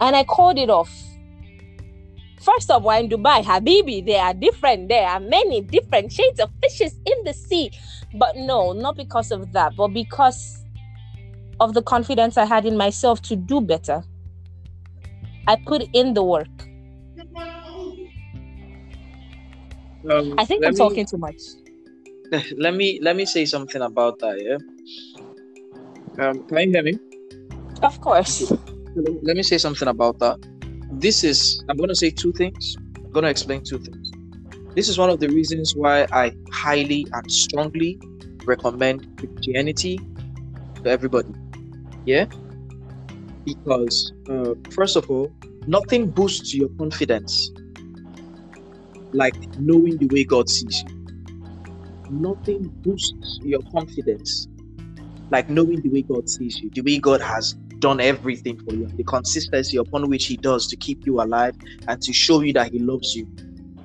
[0.00, 0.90] And I called it off.
[2.40, 4.88] First of all, in Dubai, Habibi, they are different.
[4.88, 7.70] There are many different shades of fishes in the sea.
[8.14, 10.64] But no, not because of that, but because
[11.60, 14.02] of the confidence I had in myself to do better.
[15.46, 16.48] I put in the work.
[20.08, 21.40] Um, I think I'm me, talking too much.
[22.56, 24.40] let me let me say something about that.
[24.42, 24.58] Yeah.
[26.18, 26.98] Um, can you hear me?
[27.82, 28.50] Of course.
[28.96, 30.38] Let me say something about that.
[30.90, 32.76] This is I'm going to say two things.
[32.96, 34.10] I'm going to explain two things.
[34.74, 38.00] This is one of the reasons why I highly and strongly
[38.44, 40.00] recommend Christianity
[40.82, 41.32] to everybody.
[42.04, 42.26] Yeah.
[43.44, 45.32] Because uh, first of all,
[45.66, 47.50] nothing boosts your confidence
[49.12, 50.98] like knowing the way God sees you
[52.10, 54.48] nothing boosts your confidence
[55.30, 58.88] like knowing the way God sees you, the way God has done everything for you,
[58.96, 61.54] the consistency upon which He does to keep you alive
[61.86, 63.26] and to show you that He loves you.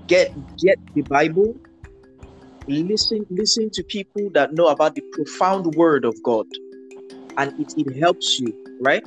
[0.08, 1.56] Get get the Bible.
[2.68, 6.46] Listen, listen to people that know about the profound word of God,
[7.38, 9.04] and it, it helps you, right?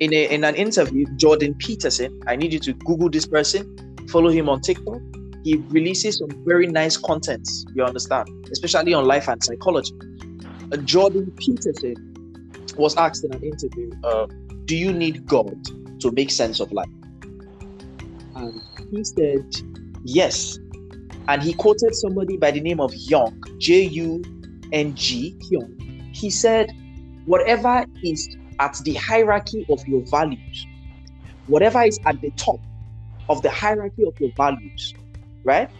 [0.00, 4.30] In a in an interview, Jordan Peterson, I need you to Google this person, follow
[4.30, 5.00] him on TikTok
[5.44, 9.94] he releases some very nice contents, you understand, especially on life and psychology.
[10.76, 11.94] Jordan Peterson
[12.76, 14.26] was asked in an interview, uh,
[14.66, 15.56] Do you need God
[16.00, 16.88] to make sense of life?
[18.34, 19.44] And he said,
[20.04, 20.58] Yes.
[21.28, 24.22] And he quoted somebody by the name of Jung, J U
[24.72, 25.36] N G.
[26.12, 26.70] He said,
[27.26, 30.66] Whatever is at the hierarchy of your values,
[31.46, 32.60] whatever is at the top
[33.28, 34.94] of the hierarchy of your values,
[35.44, 35.70] right,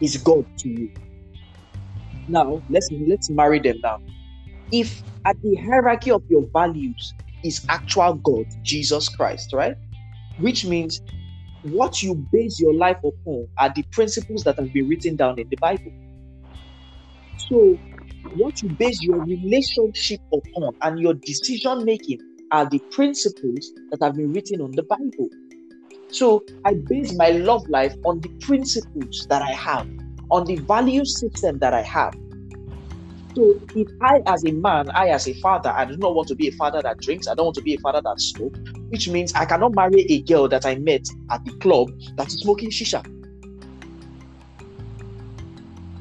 [0.00, 0.92] is God to you.
[2.28, 3.98] Now let's let's marry them now.
[4.72, 9.76] If at the hierarchy of your values is actual God, Jesus Christ, right?
[10.40, 11.00] Which means
[11.62, 15.48] what you base your life upon are the principles that have been written down in
[15.48, 15.92] the Bible.
[17.48, 17.78] So,
[18.36, 22.20] what you base your relationship upon and your decision making
[22.52, 25.28] are the principles that have been written on the Bible.
[26.10, 29.86] So, I base my love life on the principles that I have,
[30.30, 32.14] on the value system that I have.
[33.36, 36.34] So if I, as a man, I as a father, I do not want to
[36.34, 38.58] be a father that drinks, I don't want to be a father that smokes,
[38.88, 42.40] which means I cannot marry a girl that I met at the club that is
[42.40, 43.04] smoking shisha.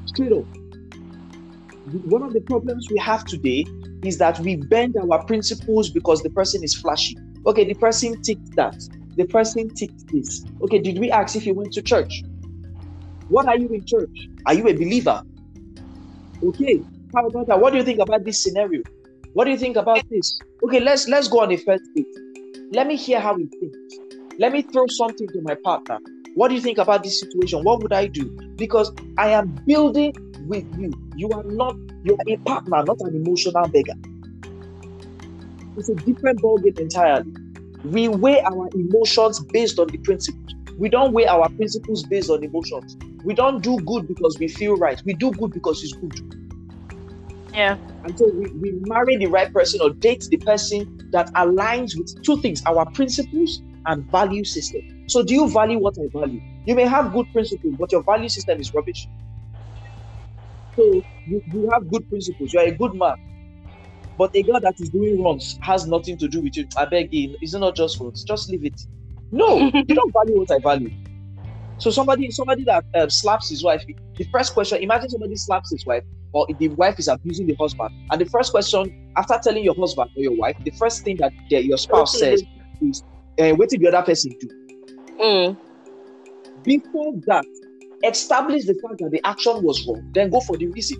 [0.08, 0.46] Straight.
[2.06, 3.66] One of the problems we have today
[4.04, 7.18] is that we bend our principles because the person is flashy.
[7.46, 8.76] Okay, the person ticked that.
[9.18, 10.46] The person ticked this.
[10.62, 12.24] Okay, did we ask if he went to church?
[13.28, 14.30] What are you in church?
[14.46, 15.22] Are you a believer?
[16.44, 16.82] Okay,
[17.14, 17.60] how about that?
[17.60, 18.84] What do you think about this scenario?
[19.34, 20.40] What do you think about this?
[20.64, 22.08] Okay, let's let's go on a first date.
[22.72, 23.78] Let me hear how he thinks.
[24.38, 26.00] Let me throw something to my partner.
[26.36, 27.64] What do you think about this situation?
[27.64, 28.30] What would I do?
[28.58, 30.14] Because I am building
[30.48, 30.92] with you.
[31.16, 33.94] You are not, you are a partner, not an emotional beggar.
[35.78, 37.32] It's a different ballgame entirely.
[37.84, 40.54] We weigh our emotions based on the principles.
[40.78, 42.98] We don't weigh our principles based on emotions.
[43.24, 45.02] We don't do good because we feel right.
[45.06, 46.14] We do good because it's good.
[47.54, 47.78] Yeah.
[48.04, 52.22] And so we, we marry the right person or date the person that aligns with
[52.24, 54.82] two things our principles and value system.
[55.08, 56.42] So, do you value what I value?
[56.66, 59.08] You may have good principles, but your value system is rubbish.
[60.76, 60.84] So,
[61.28, 63.16] you, you have good principles, you're a good man,
[64.18, 66.68] but a girl that is doing wrongs has nothing to do with you.
[66.78, 68.80] I beg you, it's not just wrongs, just leave it.
[69.36, 70.92] No, you don't value what I value.
[71.78, 73.84] So somebody, somebody that uh, slaps his wife.
[74.16, 76.04] The first question: Imagine somebody slaps his wife
[76.36, 77.96] or the wife is abusing the husband.
[78.12, 81.32] And the first question, after telling your husband or your wife, the first thing that
[81.50, 82.44] the, your spouse says
[82.82, 83.04] is,
[83.40, 84.48] uh, what did the other person do?
[85.18, 85.58] Mm.
[86.64, 87.46] Before that,
[88.04, 91.00] establish the fact that the action was wrong, then go for the reason.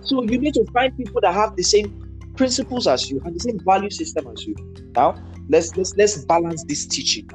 [0.00, 2.02] So you need to find people that have the same
[2.34, 4.54] principles as you and the same value system as you.
[4.94, 7.28] Now, let's let's let's balance this teaching.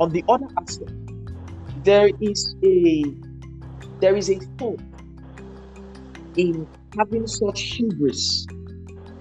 [0.00, 0.92] On the other aspect,
[1.84, 3.04] there is a
[4.00, 4.80] there is a thought
[6.36, 6.66] in
[6.98, 8.46] having such hubris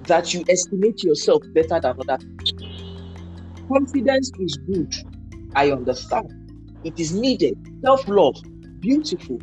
[0.07, 2.57] that you estimate yourself better than other people.
[3.71, 4.93] Confidence is good.
[5.55, 6.31] I understand.
[6.83, 7.55] It is needed.
[7.83, 8.35] Self love,
[8.79, 9.39] beautiful.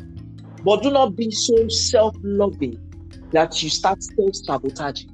[0.63, 2.77] But do not be so self loving
[3.31, 5.11] that you start self sabotaging.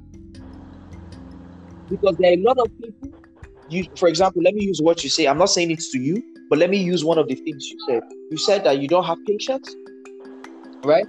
[1.88, 3.03] Because there are a lot of people,
[3.68, 5.26] you, for example, let me use what you say.
[5.26, 7.78] I'm not saying it's to you, but let me use one of the things you
[7.88, 8.02] said.
[8.30, 9.74] You said that you don't have patience,
[10.84, 11.06] right?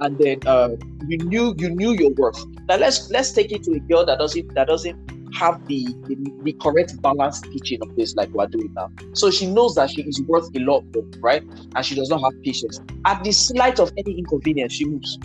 [0.00, 0.70] and then uh,
[1.06, 2.44] you knew you knew your worth.
[2.68, 4.96] Now let's let's take it to a girl that doesn't that doesn't
[5.34, 8.90] have the, the, the correct balance teaching of this like we're doing now.
[9.12, 11.42] So she knows that she is worth a lot more, right?
[11.74, 12.80] And she does not have patience.
[13.04, 15.18] At the slight of any inconvenience, she moves.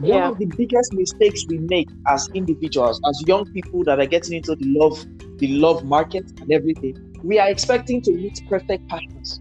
[0.00, 0.14] Yeah.
[0.14, 4.34] One of the biggest mistakes we make as individuals, as young people that are getting
[4.36, 5.04] into the love,
[5.38, 9.40] the love market and everything, we are expecting to meet perfect partners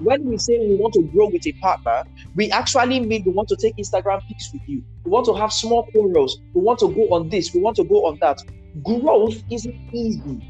[0.00, 2.04] when we say we want to grow with a partner,
[2.34, 4.82] we actually mean we want to take Instagram pics with you.
[5.04, 6.40] We want to have small quarrels.
[6.54, 7.54] We want to go on this.
[7.54, 8.38] We want to go on that.
[8.82, 10.40] Growth isn't easy.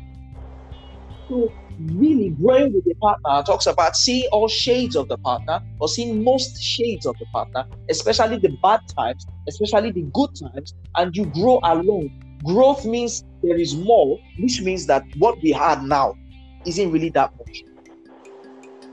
[1.29, 1.49] So,
[1.93, 5.89] really growing with a partner uh, talks about seeing all shades of the partner or
[5.89, 11.17] seeing most shades of the partner, especially the bad times, especially the good times, and
[11.17, 12.11] you grow along.
[12.45, 16.15] Growth means there is more, which means that what we had now
[16.67, 17.65] isn't really that much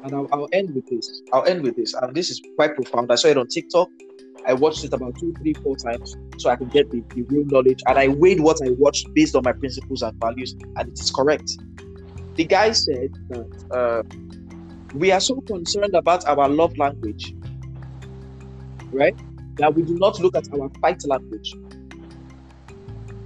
[0.07, 1.21] and I'll, I'll end with this.
[1.33, 3.11] I'll end with this, and this is quite profound.
[3.11, 3.89] I saw it on TikTok.
[4.47, 7.45] I watched it about two, three, four times so I can get the, the real
[7.47, 7.81] knowledge.
[7.85, 11.11] And I weighed what I watched based on my principles and values, and it is
[11.11, 11.51] correct.
[12.37, 14.03] The guy said that uh,
[14.93, 17.33] we are so concerned about our love language,
[18.91, 19.15] right?
[19.57, 21.53] That we do not look at our fight language.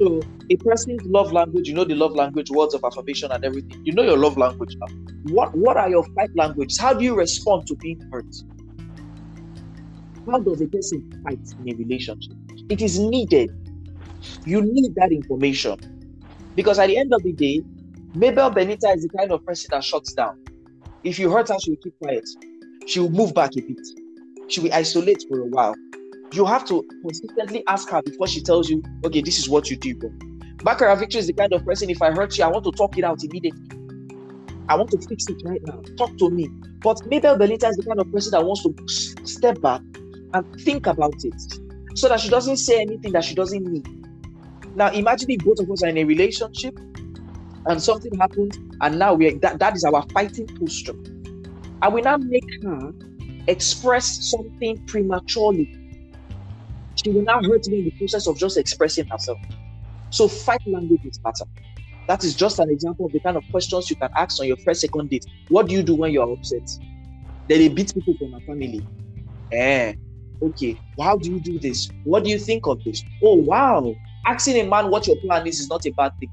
[0.01, 3.81] So, a person's love language, you know the love language, words of affirmation, and everything.
[3.85, 4.87] You know your love language now
[5.23, 6.77] what what are your fight languages?
[6.79, 8.25] How do you respond to being hurt?
[10.29, 12.33] How does a person fight in a relationship?
[12.69, 13.49] It is needed.
[14.45, 15.77] You need that information.
[16.55, 17.61] Because at the end of the day,
[18.13, 20.37] Mabel Benita is the kind of person that shuts down.
[21.03, 22.27] If you hurt her, she will keep quiet.
[22.85, 23.79] She will move back a bit.
[24.49, 25.75] She will isolate for a while.
[26.33, 29.77] You have to consistently ask her before she tells you, okay, this is what you
[29.77, 29.95] do.
[30.57, 32.97] Baccarat Victory is the kind of person, if I hurt you, I want to talk
[32.97, 33.77] it out immediately.
[34.67, 35.81] I want to fix it right now.
[35.97, 36.49] Talk to me.
[36.81, 39.81] But Mabel Benita is the kind of person that wants to step back
[40.33, 41.41] and think about it
[41.95, 43.87] so that she doesn't say anything that she doesn't need.
[44.75, 46.77] Now, imagine if both of us are in a relationship
[47.65, 50.95] and something happens, and now we that, that is our fighting posture.
[51.81, 52.93] I will now make her
[53.47, 55.77] express something prematurely.
[57.03, 59.39] She will now hurt me in the process of just expressing herself.
[60.09, 61.45] So fight language is matter.
[62.07, 64.57] That is just an example of the kind of questions you can ask on your
[64.57, 65.25] first second date.
[65.49, 66.69] What do you do when you are upset?
[67.47, 68.85] Then they beat people from my family.
[69.51, 69.93] Eh,
[70.41, 70.79] okay.
[70.99, 71.89] How do you do this?
[72.03, 73.03] What do you think of this?
[73.23, 73.95] Oh wow.
[74.25, 76.29] Asking a man what your plan is is not a bad thing.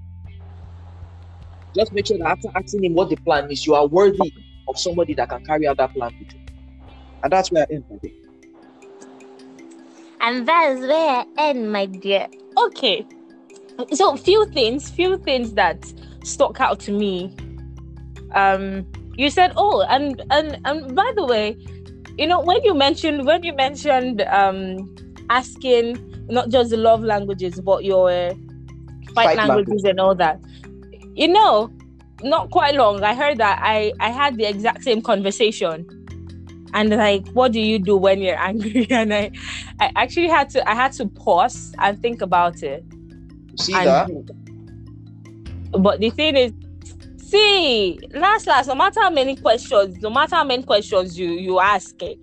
[1.76, 4.32] Just make sure that after asking him what the plan is, you are worthy
[4.68, 6.40] of somebody that can carry out that plan with you.
[7.22, 8.14] And that's where I end my day.
[10.20, 12.28] And that is where I end, my dear.
[12.56, 13.06] Okay.
[13.92, 15.92] So few things, few things that
[16.24, 17.34] stuck out to me.
[18.34, 21.56] Um, you said, oh, and and and by the way,
[22.16, 24.76] you know, when you mentioned when you mentioned um
[25.30, 25.98] asking
[26.28, 28.34] not just the love languages, but your uh,
[29.14, 29.84] fight, fight languages language.
[29.84, 30.40] and all that.
[31.18, 31.68] You know,
[32.22, 33.02] not quite long.
[33.02, 35.84] I heard that I I had the exact same conversation.
[36.74, 38.86] And like what do you do when you're angry?
[38.90, 39.32] And i
[39.80, 42.84] i actually had to i had to pause and think about it.
[43.58, 44.08] See and, that?
[45.82, 46.52] but the thing is
[47.16, 51.58] see last last no matter how many questions no matter how many questions you you
[51.58, 52.18] ask it,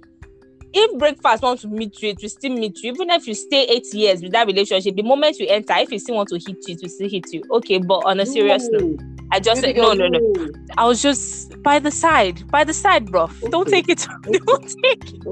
[0.77, 2.91] if breakfast wants to meet you, it will still meet you.
[2.91, 5.99] Even if you stay eight years with that relationship, the moment you enter, if you
[5.99, 7.43] still want to hit you, it will still hit you.
[7.49, 8.99] Okay, but on a serious note,
[9.31, 10.49] I just said no, no, no.
[10.77, 13.29] I was just by the side, by the side, bro.
[13.45, 13.49] Okay.
[13.49, 14.05] Don't take it.
[14.27, 14.39] Okay.
[14.39, 15.25] Don't take it.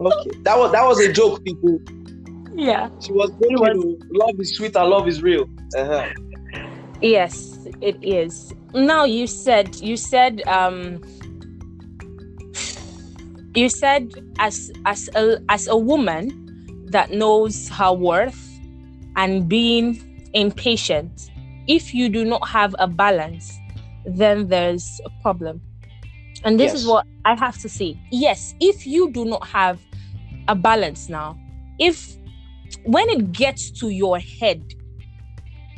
[0.00, 0.30] Okay.
[0.42, 1.78] That was that was a joke, people.
[2.54, 2.88] Yeah.
[3.00, 5.48] She was was, love is sweet and love is real.
[5.76, 6.08] Uh-huh.
[7.02, 8.54] Yes, it is.
[8.72, 11.02] Now you said you said um
[13.58, 18.40] you said as as a as a woman that knows her worth
[19.16, 19.86] and being
[20.34, 21.30] impatient
[21.68, 23.60] if you do not have a balance,
[24.06, 25.60] then there's a problem.
[26.44, 26.80] And this yes.
[26.80, 28.00] is what I have to say.
[28.10, 29.78] Yes, if you do not have
[30.48, 31.38] a balance now,
[31.78, 32.16] if
[32.84, 34.62] when it gets to your head,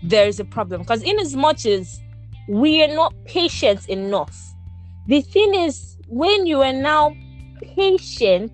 [0.02, 0.82] there's a problem.
[0.82, 2.00] Because in as much as
[2.48, 4.36] we are not patient enough,
[5.08, 7.14] the thing is, when you are now
[7.74, 8.52] patient,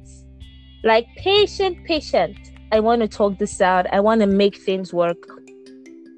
[0.85, 2.37] like patient, patient,
[2.73, 5.19] I want to talk this out, I want to make things work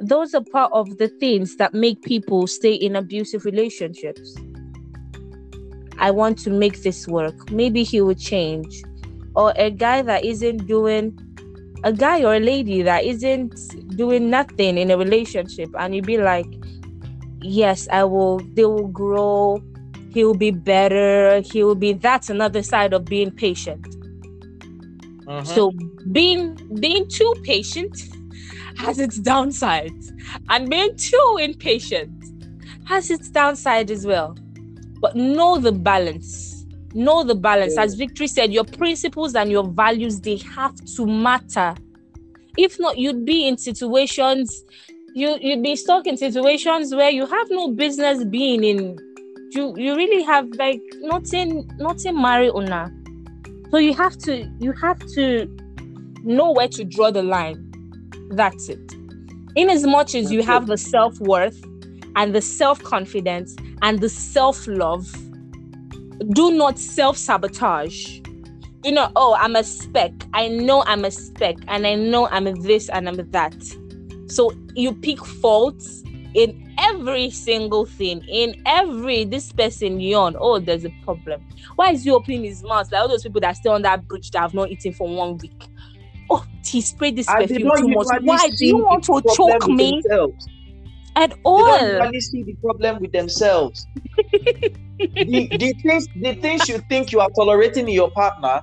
[0.01, 4.37] those are part of the things that make people stay in abusive relationships.
[5.99, 7.51] I want to make this work.
[7.51, 8.83] Maybe he will change.
[9.35, 11.19] Or a guy that isn't doing,
[11.83, 16.19] a guy or a lady that isn't doing nothing in a relationship, and you be
[16.19, 16.47] like,
[17.41, 19.61] yes, I will, they will grow,
[20.11, 23.87] he will be better, he will be, that's another side of being patient.
[25.27, 25.45] Uh-huh.
[25.45, 25.73] So
[26.11, 28.01] being being too patient
[28.79, 30.11] has its downsides,
[30.49, 32.11] and being too impatient
[32.87, 34.37] has its downside as well.
[35.01, 36.65] But know the balance.
[36.95, 37.77] Know the balance.
[37.77, 41.75] As Victory said, your principles and your values they have to matter.
[42.57, 44.65] If not, you'd be in situations
[45.15, 49.08] you you'd be stuck in situations where you have no business being in.
[49.51, 52.93] You you really have like nothing nothing marijuana.
[53.71, 55.47] So you have to you have to
[56.25, 57.69] know where to draw the line
[58.31, 58.93] that's it.
[59.57, 61.63] In as much as you have the self worth
[62.17, 65.11] and the self confidence and the self love,
[66.35, 68.21] do not self sabotage.
[68.85, 70.13] you know oh, I'm a speck.
[70.35, 73.57] I know I'm a speck and I know I'm this and I'm that.
[74.27, 76.03] So you pick faults
[76.35, 80.37] in every single thing, in every this person yawn.
[80.39, 81.47] Oh, there's a problem.
[81.77, 82.91] Why is he opening his mouth?
[82.93, 85.39] Like all those people that stay on that bridge that have not eaten for one
[85.39, 85.69] week
[86.31, 88.07] oh, he sprayed this perfume too much.
[88.23, 90.03] Why do you want to choke me?
[91.17, 91.79] At all.
[91.79, 93.87] They don't really see the problem with themselves.
[94.19, 98.63] the, the things the things you think you are tolerating in your partner,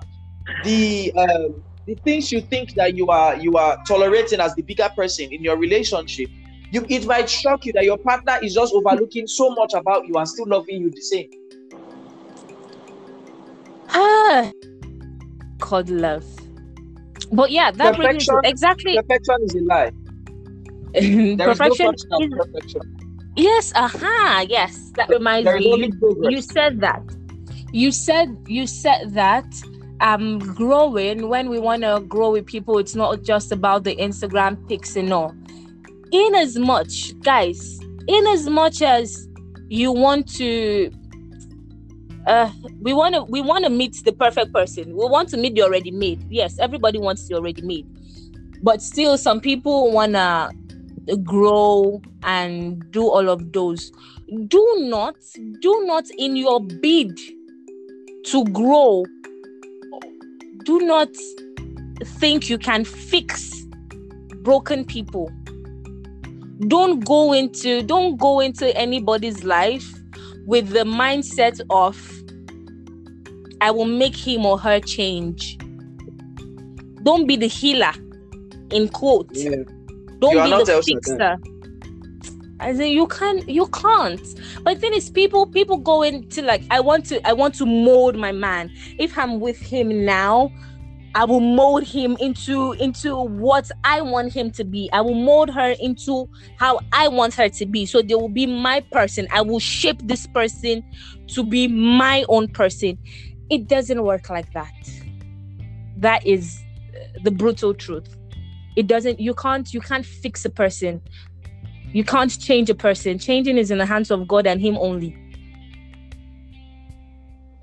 [0.63, 4.89] the um, the things you think that you are you are tolerating as the bigger
[4.95, 6.29] person in your relationship,
[6.75, 10.15] you it might shock you that your partner is just overlooking so much about you
[10.15, 11.29] and still loving you the same.
[13.89, 14.51] Ah,
[15.59, 16.25] God love.
[17.31, 19.91] But yeah, that perfection, brings exactly perfection is a lie.
[21.37, 22.81] perfection, no is, perfection.
[23.37, 24.91] Yes, aha, uh-huh, yes.
[24.95, 25.91] That reminds me.
[26.29, 27.01] You said that.
[27.71, 29.45] You said you said that
[30.01, 34.67] um growing when we want to grow with people, it's not just about the Instagram
[34.67, 35.33] pics and all.
[36.11, 39.27] In as much, guys, in as much as
[39.67, 40.91] you want to
[42.27, 42.49] uh,
[42.81, 44.95] we want to we want to meet the perfect person.
[44.95, 46.25] We want to meet the already made.
[46.29, 47.87] Yes, everybody wants the already made,
[48.63, 50.49] but still, some people wanna
[51.23, 53.91] grow and do all of those
[54.47, 55.15] do not
[55.59, 57.17] do not in your bid
[58.25, 59.05] to grow
[60.63, 61.09] do not
[62.03, 63.63] think you can fix
[64.37, 65.31] broken people
[66.67, 69.93] don't go into don't go into anybody's life
[70.45, 71.97] with the mindset of
[73.61, 75.57] i will make him or her change.
[77.03, 77.93] Don't be the healer
[78.71, 79.29] in quote.
[79.31, 79.57] Yeah.
[80.19, 81.37] don't be the fixer.
[82.59, 84.21] I in you can't you can't.
[84.63, 87.65] But the thing is people people go into like i want to i want to
[87.65, 88.71] mold my man.
[88.97, 90.51] If i'm with him now
[91.15, 94.89] i will mold him into into what i want him to be.
[94.93, 97.85] I will mold her into how i want her to be.
[97.87, 99.27] So they will be my person.
[99.31, 100.83] I will shape this person
[101.29, 102.99] to be my own person.
[103.49, 104.73] It doesn't work like that.
[105.97, 106.65] That is
[107.23, 108.07] the brutal truth.
[108.75, 111.01] It doesn't you can't you can't fix a person.
[111.93, 113.19] You can't change a person.
[113.19, 115.17] Changing is in the hands of god and him only.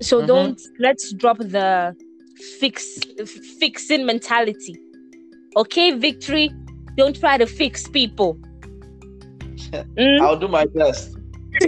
[0.01, 0.27] So Mhm.
[0.27, 1.95] don't let's drop the
[2.59, 2.99] fix
[3.59, 4.75] fixing mentality
[5.55, 6.49] okay victory
[6.97, 8.37] don't try to fix people
[9.97, 10.21] Mm?
[10.21, 11.17] I'll do my best.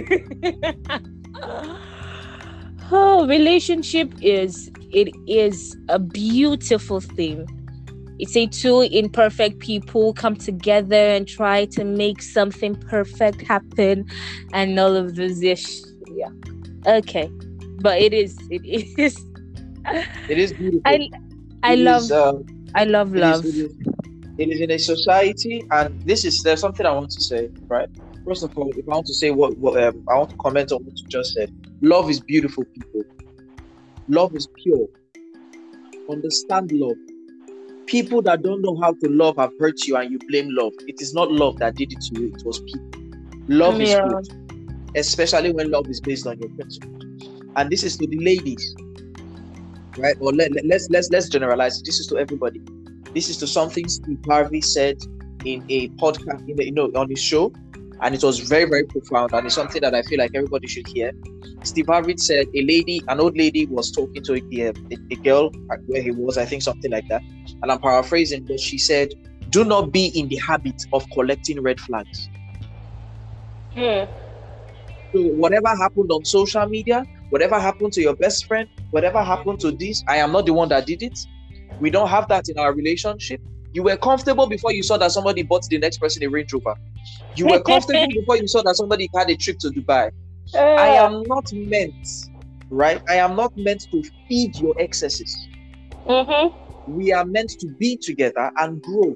[2.92, 7.46] oh relationship is it is a beautiful thing
[8.18, 14.06] it's a two imperfect people come together and try to make something perfect happen
[14.52, 15.80] and all of this ish
[16.14, 16.30] yeah
[16.86, 17.28] okay
[17.80, 18.62] but it is it
[18.98, 19.24] is
[20.28, 20.82] It is beautiful.
[20.84, 21.08] i
[21.62, 22.32] i It love is, uh,
[22.74, 23.76] i love it is- love it is-
[24.38, 27.88] it is in a society, and this is there's something I want to say, right?
[28.26, 30.72] First of all, if I want to say what, what um, I want to comment
[30.72, 31.48] on what you just said,
[31.80, 33.04] love is beautiful, people.
[34.08, 34.86] Love is pure.
[36.10, 36.96] Understand love.
[37.86, 40.72] People that don't know how to love have hurt you, and you blame love.
[40.86, 42.92] It is not love that did it to you; it was people.
[43.48, 44.28] Love is good,
[44.96, 47.04] especially when love is based on your principles.
[47.56, 48.74] And this is to the ladies,
[49.98, 50.16] right?
[50.20, 51.82] Or let, let, let's let's let's generalize.
[51.82, 52.60] This is to everybody.
[53.14, 54.98] This is to something Steve Harvey said
[55.44, 57.52] in a podcast, in the, you know, on his show,
[58.02, 60.86] and it was very very profound, and it's something that I feel like everybody should
[60.88, 61.12] hear.
[61.62, 64.72] Steve Harvey said a lady, an old lady, was talking to a, a,
[65.10, 65.50] a girl
[65.86, 67.22] where he was, I think something like that,
[67.62, 69.08] and I'm paraphrasing, but she said,
[69.50, 72.28] "Do not be in the habit of collecting red flags."
[73.74, 74.04] Hmm.
[75.12, 79.72] So whatever happened on social media, whatever happened to your best friend, whatever happened to
[79.72, 81.18] this, I am not the one that did it.
[81.80, 83.40] We don't have that in our relationship.
[83.72, 86.74] You were comfortable before you saw that somebody bought the next person a Range Rover.
[87.34, 90.10] You were comfortable before you saw that somebody had a trip to Dubai.
[90.54, 92.08] I am not meant,
[92.70, 93.02] right?
[93.08, 95.48] I am not meant to feed your excesses.
[96.06, 96.56] mm-hmm.
[96.90, 99.14] We are meant to be together and grow.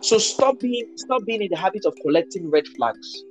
[0.00, 3.22] So stop being stop being in the habit of collecting red flags.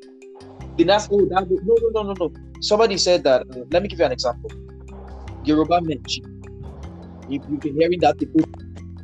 [0.77, 2.54] Then that's oh that no no no no no.
[2.65, 3.41] Somebody said that.
[3.51, 4.49] uh, let me give you an example.
[5.43, 6.25] Yoruba men cheat.
[7.29, 8.41] You, you've been hearing that people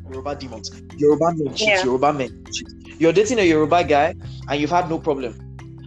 [0.10, 0.72] Yoruba demons.
[0.98, 1.68] Yoruba men cheat.
[1.68, 1.84] Yeah.
[1.84, 2.68] Yoruba men cheat.
[3.00, 4.16] You're dating a Yoruba guy
[4.50, 5.36] and you've had no problem.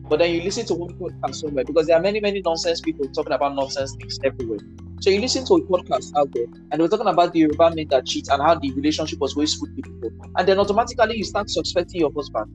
[0.09, 3.09] But then you listen to one podcast somewhere because there are many, many nonsense people
[3.09, 4.61] talking about nonsense things everywhere.
[5.01, 7.89] So you listen to a podcast out there and we're talking about the Yoruba men
[7.89, 10.11] that cheat and how the relationship was wasteful with people.
[10.37, 12.49] And then automatically you start suspecting your husband.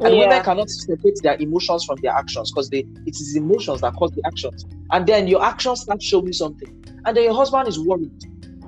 [0.00, 0.20] And Yeah.
[0.20, 4.10] women cannot separate their emotions from their actions because they it is emotions that cause
[4.12, 4.64] the actions.
[4.92, 6.68] And then your actions start showing something.
[7.06, 8.12] And then your husband is worried.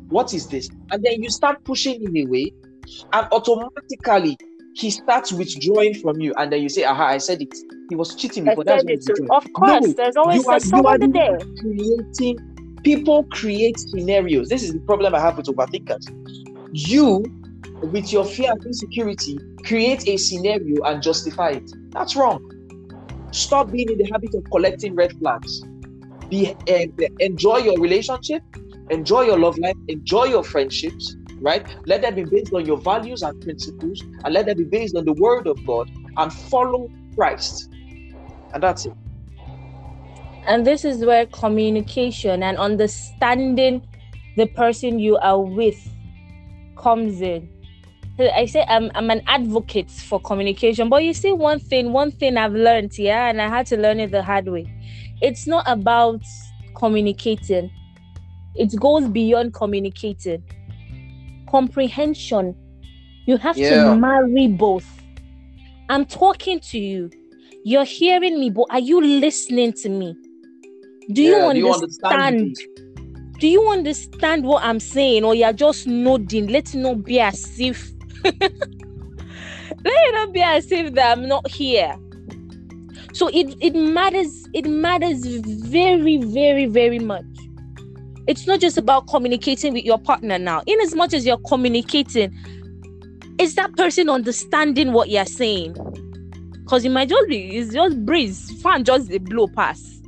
[0.09, 0.69] What is this?
[0.91, 2.53] And then you start pushing him away,
[3.13, 4.37] and automatically
[4.75, 6.35] he starts withdrawing from you.
[6.37, 7.55] And then you say, Aha, I said it.
[7.89, 9.27] He was cheating me, but that's he's too.
[9.31, 11.39] Of course, No, there's always there's you are there.
[11.61, 12.39] creating
[12.83, 14.49] people create scenarios.
[14.49, 16.09] This is the problem I have with overthinkers.
[16.73, 17.25] You,
[17.83, 21.71] with your fear and insecurity, create a scenario and justify it.
[21.91, 22.41] That's wrong.
[23.33, 25.63] Stop being in the habit of collecting red flags.
[26.29, 26.87] Be eh,
[27.19, 28.43] enjoy your relationship,
[28.91, 31.17] enjoy your love life, enjoy your friendships.
[31.41, 31.67] Right?
[31.87, 35.05] Let them be based on your values and principles, and let them be based on
[35.05, 37.69] the word of God and follow Christ.
[38.55, 38.93] And that's it.
[40.47, 43.87] And this is where communication and understanding
[44.37, 45.89] the person you are with
[46.77, 47.52] comes in.
[48.23, 52.13] So I say I'm I'm an advocate for communication, but you see one thing, one
[52.13, 54.73] thing I've learned, yeah, and I had to learn it the hard way.
[55.21, 56.23] It's not about
[56.77, 57.69] communicating.
[58.55, 60.45] It goes beyond communicating.
[61.51, 62.55] Comprehension.
[63.27, 63.71] You have Yeah.
[63.71, 64.87] to marry both.
[65.89, 67.11] I'm talking to you.
[67.65, 70.17] You're hearing me, but are you listening to me?
[71.11, 72.37] Do you Yeah, do you understand?
[72.37, 72.57] understand
[73.41, 76.47] Do you understand what I'm saying, or you're just nodding?
[76.47, 77.92] Let's not be as if
[79.85, 81.97] Let it not be as if that I'm not here.
[83.13, 84.49] So it it matters.
[84.55, 87.25] It matters very, very, very much.
[88.27, 90.63] It's not just about communicating with your partner now.
[90.67, 92.33] In as much as you're communicating,
[93.39, 95.75] is that person understanding what you're saying?
[96.63, 100.01] Because it might just be it's just breeze, fan just a blow pass.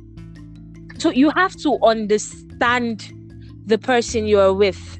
[0.97, 3.11] So you have to understand
[3.65, 4.99] the person you're with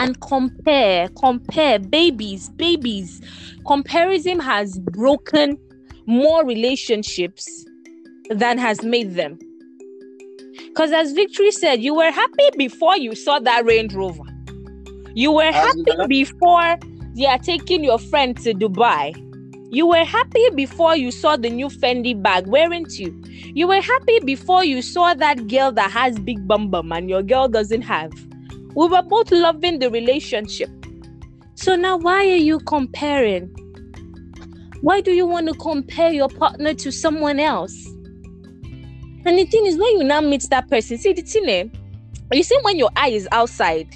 [0.00, 3.20] and compare, compare babies, babies.
[3.66, 5.58] Comparison has broken
[6.06, 7.66] more relationships
[8.30, 9.38] than has made them.
[10.68, 14.24] Because as Victory said, you were happy before you saw that Range Rover.
[15.14, 16.78] You were happy before
[17.14, 19.14] they are taking your friend to Dubai.
[19.70, 23.22] You were happy before you saw the new Fendi bag, weren't you?
[23.54, 27.22] You were happy before you saw that girl that has big bum bum and your
[27.22, 28.12] girl doesn't have.
[28.74, 30.70] We were both loving the relationship.
[31.54, 33.48] So now why are you comparing?
[34.80, 37.86] Why do you want to compare your partner to someone else?
[39.26, 41.64] And the thing is, when you now meet that person, see the thing, eh?
[42.32, 43.94] You see, when your eye is outside,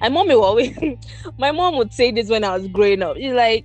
[0.00, 0.76] my mom will always,
[1.38, 3.16] my mom would say this when I was growing up.
[3.16, 3.64] She's like,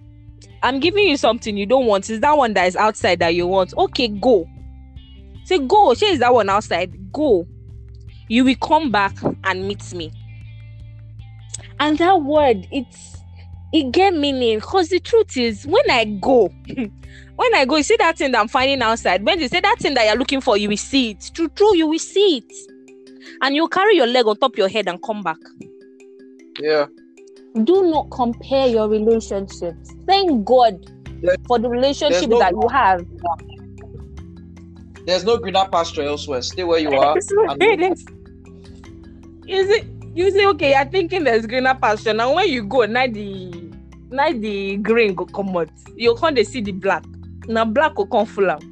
[0.64, 2.10] I'm giving you something you don't want.
[2.10, 3.74] Is that one that is outside that you want?
[3.76, 4.48] Okay, go.
[5.46, 5.94] Say go.
[5.94, 7.12] Say is that one outside?
[7.12, 7.48] Go.
[8.30, 10.12] You will come back and meet me.
[11.82, 13.18] And that word, it's
[13.74, 17.96] it get meaning because the truth is when I go, when I go, you see
[17.98, 19.26] that thing that I'm finding outside.
[19.26, 21.32] When you say that thing that you're looking for, you will see it.
[21.34, 22.54] True, true, you will see it.
[23.42, 25.40] And you carry your leg on top of your head and come back.
[26.60, 26.86] Yeah.
[27.64, 29.90] Do not compare your relationships.
[30.06, 30.86] Thank God
[31.24, 33.04] there, for the relationship no, that you have.
[35.08, 36.44] There's no greener pasture elsewhere.
[36.44, 37.18] Stay where you are.
[37.18, 37.28] Is
[39.68, 42.14] see, you say okay, you're thinking there's greener pasture.
[42.14, 43.72] Now when you go, now the
[44.10, 45.70] now the green go come out.
[45.96, 47.04] You can't see the black.
[47.48, 48.64] Now black will come full out.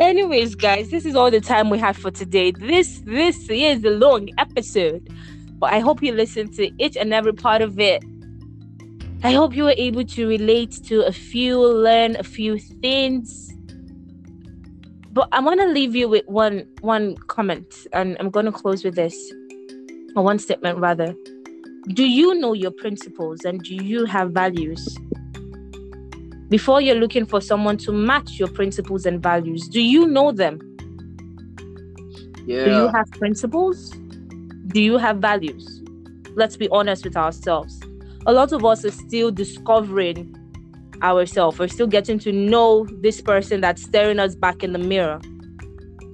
[0.00, 2.52] Anyways, guys, this is all the time we have for today.
[2.52, 5.08] This this is a long episode,
[5.58, 8.04] but I hope you listen to each and every part of it.
[9.24, 13.52] I hope you were able to relate to a few, learn a few things.
[15.10, 18.84] But I want to leave you with one one comment, and I'm going to close
[18.84, 19.16] with this,
[20.16, 21.14] or one statement rather.
[21.88, 24.98] Do you know your principles and do you have values?
[26.48, 30.58] Before you're looking for someone to match your principles and values, do you know them?
[32.46, 32.64] Yeah.
[32.64, 33.90] Do you have principles?
[34.68, 35.82] Do you have values?
[36.34, 37.80] Let's be honest with ourselves.
[38.26, 40.34] A lot of us are still discovering
[41.02, 41.58] ourselves.
[41.58, 45.20] We're still getting to know this person that's staring us back in the mirror.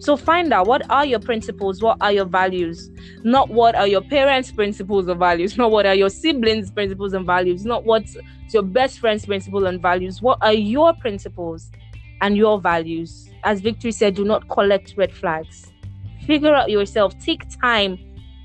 [0.05, 2.91] So find out what are your principles, what are your values,
[3.23, 7.25] not what are your parents' principles or values, not what are your siblings' principles and
[7.25, 8.15] values, not what's
[8.53, 10.21] your best friend's principles and values.
[10.21, 11.71] What are your principles
[12.21, 13.31] and your values?
[13.45, 15.73] As Victory said, do not collect red flags.
[16.27, 17.19] Figure out yourself.
[17.19, 17.99] Take time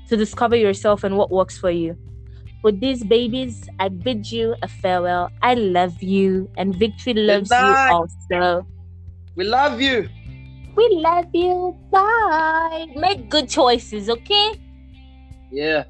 [0.08, 1.94] to discover yourself and what works for you.
[2.62, 5.30] With these babies, I bid you a farewell.
[5.42, 8.66] I love you, and Victory loves you also.
[9.36, 10.08] We love you.
[10.76, 11.76] We love you.
[11.90, 12.86] Bye.
[12.96, 14.52] Make good choices, okay?
[15.50, 15.84] Yeah.